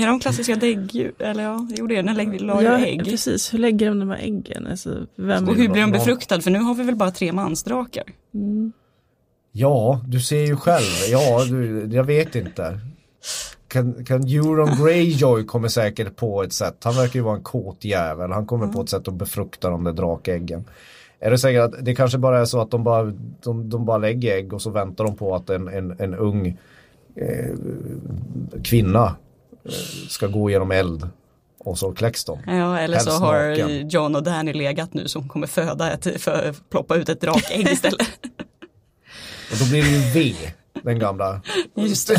[0.02, 1.14] är de klassiska däggdjur?
[1.18, 3.04] Eller ja, jo det är den lägger la ju Ja, ägg.
[3.04, 3.54] precis.
[3.54, 4.66] Hur lägger de de här äggen?
[4.66, 5.48] Alltså, vem...
[5.48, 6.42] Och hur blir de befruktade?
[6.42, 8.04] För nu har vi väl bara tre mansdrakar.
[9.52, 11.10] Ja, du ser ju själv.
[11.10, 12.80] Ja, du, jag vet inte.
[13.68, 16.76] Kan, kan Euron Greyjoy kommer säkert på ett sätt.
[16.84, 18.32] Han verkar ju vara en kåt jävel.
[18.32, 20.64] Han kommer på ett sätt att befrukta de där drakäggen.
[21.20, 23.98] Är det säkert att det kanske bara är så att de bara, de, de bara
[23.98, 26.58] lägger ägg och så väntar de på att en, en, en ung
[27.16, 27.54] eh,
[28.64, 29.16] kvinna
[30.08, 31.08] ska gå genom eld
[31.58, 32.38] och så kläcks de.
[32.46, 33.88] Ja, eller så Helst har naken.
[33.88, 38.08] John och Danny legat nu som kommer föda ett, för, ploppa ut ett drakägg istället.
[39.50, 40.34] Och då blir det ju V,
[40.82, 41.40] den gamla.
[41.74, 42.18] Just det.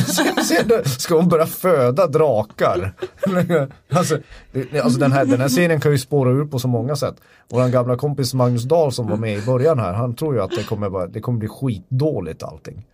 [1.00, 2.94] Ska hon börja föda drakar?
[3.90, 4.18] alltså,
[4.52, 7.16] det, alltså den, här, den här serien kan ju spåra ur på så många sätt.
[7.50, 10.52] Vår gamla kompis Magnus Dahl som var med i början här, han tror ju att
[10.52, 12.86] det kommer, bara, det kommer bli skitdåligt allting.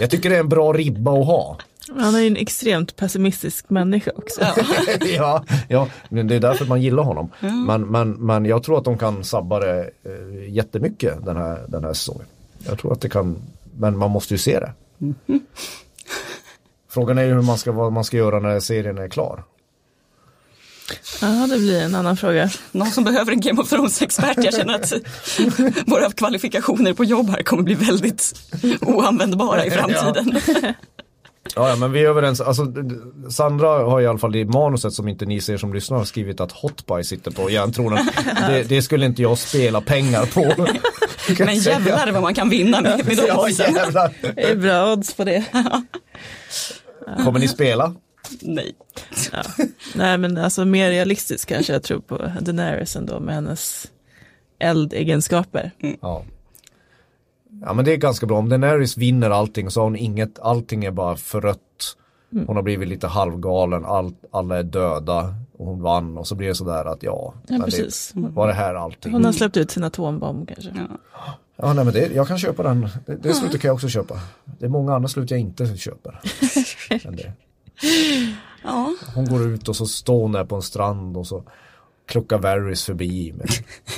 [0.00, 1.58] Jag tycker det är en bra ribba att ha.
[1.88, 4.40] Han är ju en extremt pessimistisk människa också.
[5.00, 7.30] ja, ja, men det är därför man gillar honom.
[7.40, 11.84] Men, men, men jag tror att de kan sabba det eh, jättemycket den här, den
[11.84, 12.26] här säsongen.
[12.66, 13.42] Jag tror att det kan,
[13.78, 14.72] men man måste ju se det.
[16.88, 19.44] Frågan är ju hur man ska, vad man ska göra när serien är klar.
[21.20, 22.50] Ja, det blir en annan fråga.
[22.72, 24.44] Någon som behöver en Game of Thrones-expert.
[24.44, 24.92] Jag känner att
[25.86, 28.34] våra kvalifikationer på jobb här kommer bli väldigt
[28.80, 30.40] oanvändbara i framtiden.
[30.62, 30.72] Ja,
[31.56, 32.40] ja, men vi är överens.
[32.40, 32.66] Alltså,
[33.30, 36.52] Sandra har i alla fall i manuset som inte ni ser som lyssnar skrivit att
[36.52, 38.08] Hotbuy sitter på järntronen.
[38.48, 40.66] Det, det skulle inte jag spela pengar på.
[41.44, 43.74] Men jävlar vad man kan vinna med, med de Ja, oddsen.
[44.34, 45.44] Det är bra odds på det.
[47.24, 47.94] Kommer ni spela?
[48.40, 48.74] Nej.
[49.32, 49.42] Ja.
[49.94, 53.86] Nej, men alltså mer realistiskt kanske jag tror på Daenerys ändå med hennes
[54.58, 55.70] eldegenskaper.
[56.00, 56.24] Ja.
[57.60, 58.38] Ja men det är ganska bra.
[58.38, 61.96] Om Daenerys vinner allting så har hon inget, allting är bara förrött.
[62.46, 66.48] Hon har blivit lite halvgalen, all, alla är döda och hon vann och så blir
[66.48, 68.12] det sådär att ja, men precis.
[68.14, 69.12] Det, var det här allting?
[69.12, 70.70] Hon har släppt ut sin atombomb kanske.
[71.56, 74.20] Ja nej men det, jag kan köpa den, det, det slutet kan jag också köpa.
[74.58, 76.20] Det är många andra slut jag inte köper.
[77.04, 77.32] Än det.
[78.64, 78.94] Ja.
[79.14, 81.44] Hon går ut och så står hon där på en strand och så
[82.10, 83.34] kluckar Varys förbi.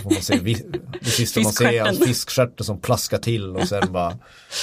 [0.03, 0.67] Får man se, vi-
[1.01, 2.65] det sista man ser är Fiskstjärten.
[2.65, 4.19] som plaskar till och sen bara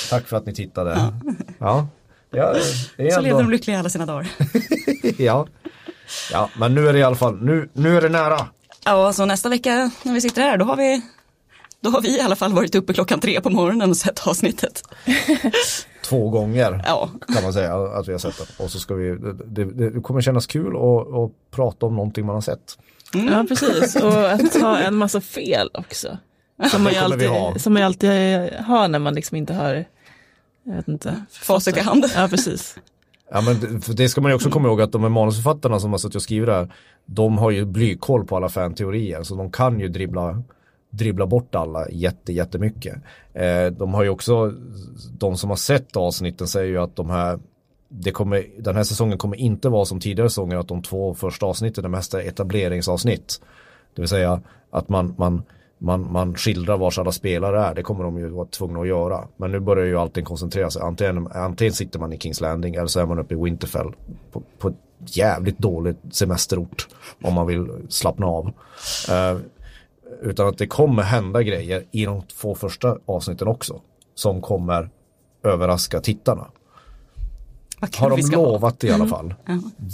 [0.10, 1.14] tack för att ni tittade.
[1.60, 1.88] Ja,
[2.30, 2.56] ja
[2.98, 4.28] det är Så lever de ändå, lyckliga alla sina dagar.
[5.18, 5.48] ja.
[6.32, 8.48] ja, men nu är det i alla fall, nu, nu är det nära.
[8.86, 11.02] Ja, så nästa vecka när vi sitter här, då har vi
[11.82, 14.82] då har vi i alla fall varit uppe klockan tre på morgonen och sett avsnittet.
[16.04, 18.64] Två gånger Ja, kan man säga att vi har sett det.
[18.64, 22.42] Och så ska vi, det, det, kommer kännas kul att prata om någonting man har
[22.42, 22.78] sett.
[23.14, 23.96] Ja, precis.
[23.96, 26.18] Och att ha en massa fel också.
[26.72, 28.10] Som man ju alltid, som man ju alltid
[28.54, 29.86] har när man liksom inte har,
[30.64, 31.24] jag vet inte.
[31.32, 32.06] facit i hand.
[32.16, 32.76] Ja, precis.
[33.32, 35.98] Ja men det ska man ju också komma ihåg att de här manusförfattarna som har
[35.98, 36.74] suttit och skrivit det här,
[37.06, 40.44] de har ju blykoll på alla fanteorier så de kan ju dribbla,
[40.90, 42.96] dribbla bort alla jätte, jättemycket.
[43.34, 44.54] Eh, de har ju också,
[45.20, 47.40] de som har sett avsnitten säger ju att de här
[47.90, 51.46] det kommer, den här säsongen kommer inte vara som tidigare säsonger att de två första
[51.46, 53.42] avsnitten är mest etableringsavsnitt.
[53.96, 55.44] Det vill säga att man, man,
[55.78, 57.76] man, man skildrar vars alla spelare är.
[57.76, 59.28] Det kommer de ju vara tvungna att göra.
[59.38, 60.82] Men nu börjar ju allting koncentrera sig.
[60.82, 63.92] Antingen, antingen sitter man i Kings Landing eller så är man uppe i Winterfell.
[64.32, 64.76] På, på ett
[65.18, 66.88] jävligt dåligt semesterort.
[67.24, 68.46] Om man vill slappna av.
[69.10, 69.40] Uh,
[70.22, 73.82] utan att det kommer hända grejer i de två första avsnitten också.
[74.16, 74.90] Som kommer
[75.44, 76.48] överraska tittarna.
[77.98, 79.34] Har vi de lovat i alla fall?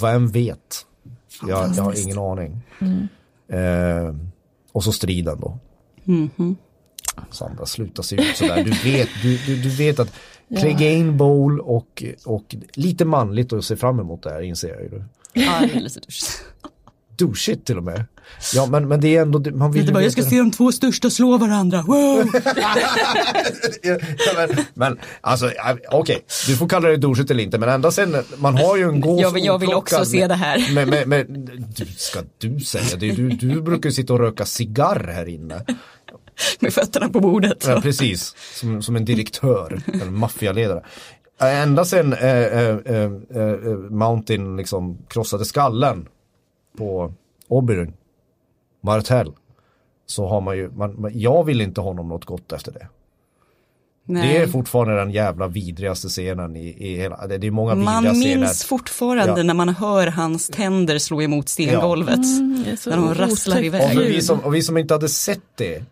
[0.02, 0.86] Vem vet?
[1.48, 2.62] Jag, jag har ingen aning.
[3.50, 4.16] Eh,
[4.72, 5.58] och så striden då.
[7.32, 8.64] Sandra, sluta se ut sådär.
[8.64, 10.14] Du vet, du, du, du vet att
[10.48, 10.60] Ja.
[10.62, 15.04] Clegane Bowl och, och lite manligt att se fram emot det här inser jag ju.
[15.34, 16.46] Ja, det är lite duschigt.
[17.18, 18.06] Douchigt till och med.
[18.54, 20.72] Ja men, men det är ändå, man vill Det bara, jag ska se de två
[20.72, 21.82] största slå varandra.
[21.88, 22.30] Wow!
[23.82, 23.98] Ja,
[24.38, 25.52] men, men alltså,
[25.92, 29.02] okej, du får kalla det douchigt eller inte, men ända sen, man har ju en
[29.02, 30.74] gås Jag jag vill också se med- det här.
[30.74, 31.26] Med, med, med,
[31.78, 35.62] du ska du säga, det du, du brukar ju sitta och röka cigarr här inne.
[36.60, 37.66] Med fötterna på bordet.
[37.68, 40.84] Ja, precis, som, som en direktör, en maffialedare.
[41.40, 42.78] Ända sen eh, eh,
[43.36, 43.50] eh,
[43.90, 46.08] Mountain liksom krossade skallen
[46.78, 47.14] på
[47.48, 47.94] Oberyn,
[48.82, 49.32] Martell,
[50.06, 52.88] så har man ju, man, man, jag vill inte honom något gott efter det.
[54.08, 54.28] Nej.
[54.34, 57.92] Det är fortfarande den jävla vidrigaste scenen i, i hela, det det är många vidriga
[58.02, 58.38] Man scener.
[58.38, 59.44] minns fortfarande Ja.
[59.44, 62.16] när man hör hans tänder slå emot stengolvet.
[62.16, 63.58] Mm, är så när de rasslar.
[63.58, 63.94] Och, iväg.
[63.94, 65.84] för vi som, och vi som inte hade sett det,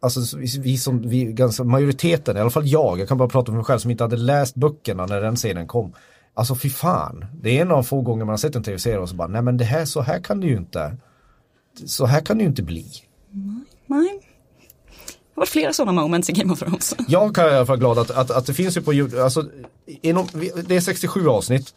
[0.00, 3.28] alltså så vi, vi som, vi, ganska, majoriteten, i alla fall jag, jag kan bara
[3.28, 5.92] prata för mig själv som inte hade läst böckerna när den scenen kom.
[6.34, 9.08] Alltså fy fan, det är en av få gånger man har sett en tv-serie och
[9.08, 10.96] så bara, nej men det här, så här kan det ju inte,
[11.86, 12.86] så här kan det ju inte bli.
[13.86, 14.20] Nej.
[14.20, 16.94] Det har varit flera sådana moments i Game of Thrones.
[17.08, 19.48] Jag kan i alla fall glad att, att, att det finns ju på Youtube, alltså,
[19.86, 21.74] inom, vi- det är 67 avsnitt.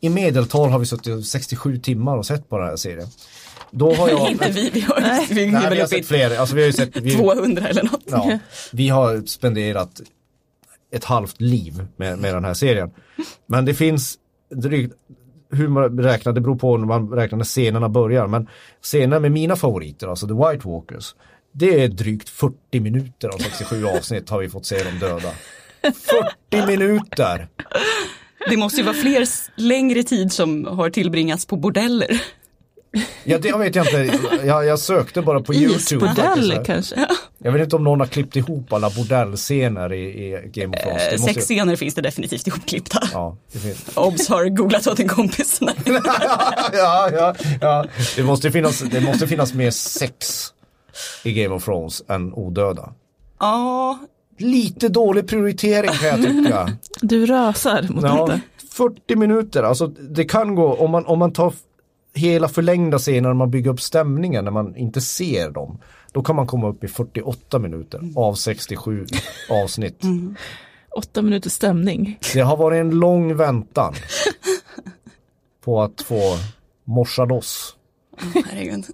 [0.00, 3.08] I medeltal har vi suttit 67 timmar och sett på den här serien.
[3.70, 4.30] Då har jag...
[4.30, 6.72] Inte vi, vi har, vi är Nej, vi har sett fler, alltså vi har ju
[6.72, 6.96] sett...
[6.96, 8.02] Vi, 200 eller något.
[8.06, 8.38] ja,
[8.72, 10.00] vi har spenderat
[10.96, 12.90] ett halvt liv med, med den här serien.
[13.46, 14.18] Men det finns
[14.54, 14.94] drygt,
[15.50, 18.26] hur man räknar, det beror på när man räknar när scenerna börjar.
[18.26, 18.48] Men
[18.82, 21.14] scener med mina favoriter, alltså The White Walkers,
[21.52, 25.32] det är drygt 40 minuter av 67 avsnitt har vi fått se dem döda.
[26.50, 27.48] 40 minuter!
[28.48, 32.22] Det måste ju vara fler längre tid som har tillbringats på bordeller.
[33.24, 36.06] Ja det vet jag inte, jag, jag sökte bara på YouTube.
[36.06, 37.06] Isbordell kanske.
[37.38, 41.02] Jag vet inte om någon har klippt ihop alla bordellscener i, i Game of Thrones.
[41.06, 42.98] Eh, måste- Sex scener finns det definitivt ihopklippta.
[43.12, 43.84] Ja, det finns.
[43.94, 45.60] Obs har googlat åt en kompis.
[46.72, 47.84] Ja, ja, ja.
[48.16, 50.46] Det, måste finnas, det måste finnas mer sex
[51.24, 52.92] i Game of Thrones än odöda.
[53.40, 53.98] Ja,
[54.38, 56.72] Lite dålig prioritering kan jag tycka.
[57.00, 58.40] Du rasar mot Ja, detta.
[58.72, 61.52] 40 minuter, alltså det kan gå om man, om man tar
[62.16, 65.78] hela förlängda scener när man bygger upp stämningen när man inte ser dem.
[66.12, 69.06] Då kan man komma upp i 48 minuter av 67
[69.50, 70.00] avsnitt.
[70.96, 72.18] Åtta minuters stämning.
[72.34, 73.94] Det har varit en lång väntan
[75.64, 76.38] på att få
[76.84, 77.76] morsa loss.
[78.34, 78.84] herregud.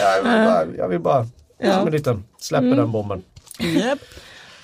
[0.00, 1.26] Jag vill bara, jag vill bara
[1.58, 1.86] Ja.
[1.86, 3.22] en liten, släpper den bomben.
[3.58, 3.98] Japp.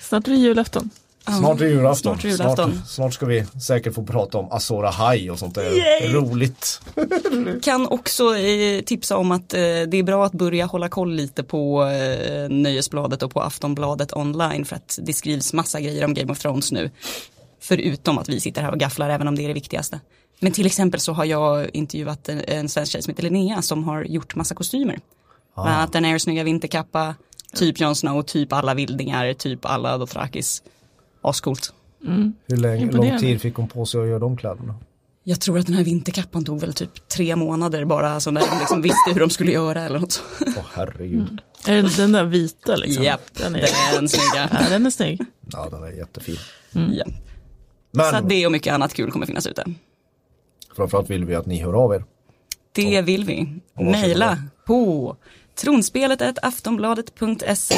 [0.00, 0.90] Snart är det julafton.
[1.38, 2.18] Snart är julafton.
[2.18, 2.72] Snart är julafton.
[2.72, 6.80] Snart, snart ska vi säkert få prata om Azora High och sånt där roligt.
[7.62, 11.42] Kan också eh, tipsa om att eh, det är bra att börja hålla koll lite
[11.42, 16.32] på eh, Nöjesbladet och på Aftonbladet online för att det skrivs massa grejer om Game
[16.32, 16.90] of Thrones nu.
[17.60, 20.00] Förutom att vi sitter här och gafflar även om det är det viktigaste.
[20.40, 23.84] Men till exempel så har jag intervjuat en, en svensk tjej som heter Linnea som
[23.84, 25.00] har gjort massa kostymer.
[25.54, 25.62] Ah.
[25.62, 27.14] Bland annat en snygga vinterkappa,
[27.54, 30.62] typ Jon Snow, typ alla vildingar, typ alla Dothrakis.
[31.22, 31.72] Ascoolt.
[32.46, 34.74] Hur länge, lång tid fick hon på sig att göra de kläderna?
[35.24, 38.58] Jag tror att den här vinterkappan tog väl typ tre månader bara, alltså när de
[38.58, 40.22] liksom visste hur de skulle göra eller något.
[40.46, 41.40] Åh herregud.
[41.66, 43.04] Är det den där vita liksom?
[43.04, 44.48] Japp, Den är, den snygga.
[44.52, 45.20] ja, den är snygg.
[45.52, 46.36] Ja den är jättefin.
[46.72, 47.04] Ja.
[47.04, 47.12] Så
[47.92, 49.64] Men att det och mycket annat kul kommer finnas ute.
[50.76, 52.04] framförallt vill vi att ni hör av er.
[52.72, 53.60] Det vill vi.
[53.84, 55.16] Mejla på
[55.60, 57.74] tronspelet aftonbladet.se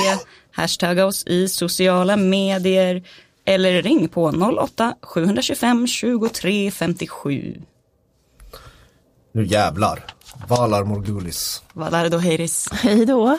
[0.52, 3.02] Hashtagga oss i sociala medier
[3.44, 7.62] eller ring på 08-725 23 57.
[9.32, 10.04] Nu jävlar.
[10.48, 11.62] Valar Morgulis.
[11.72, 12.68] Vad är det då Heiris?
[12.72, 13.38] Hej då.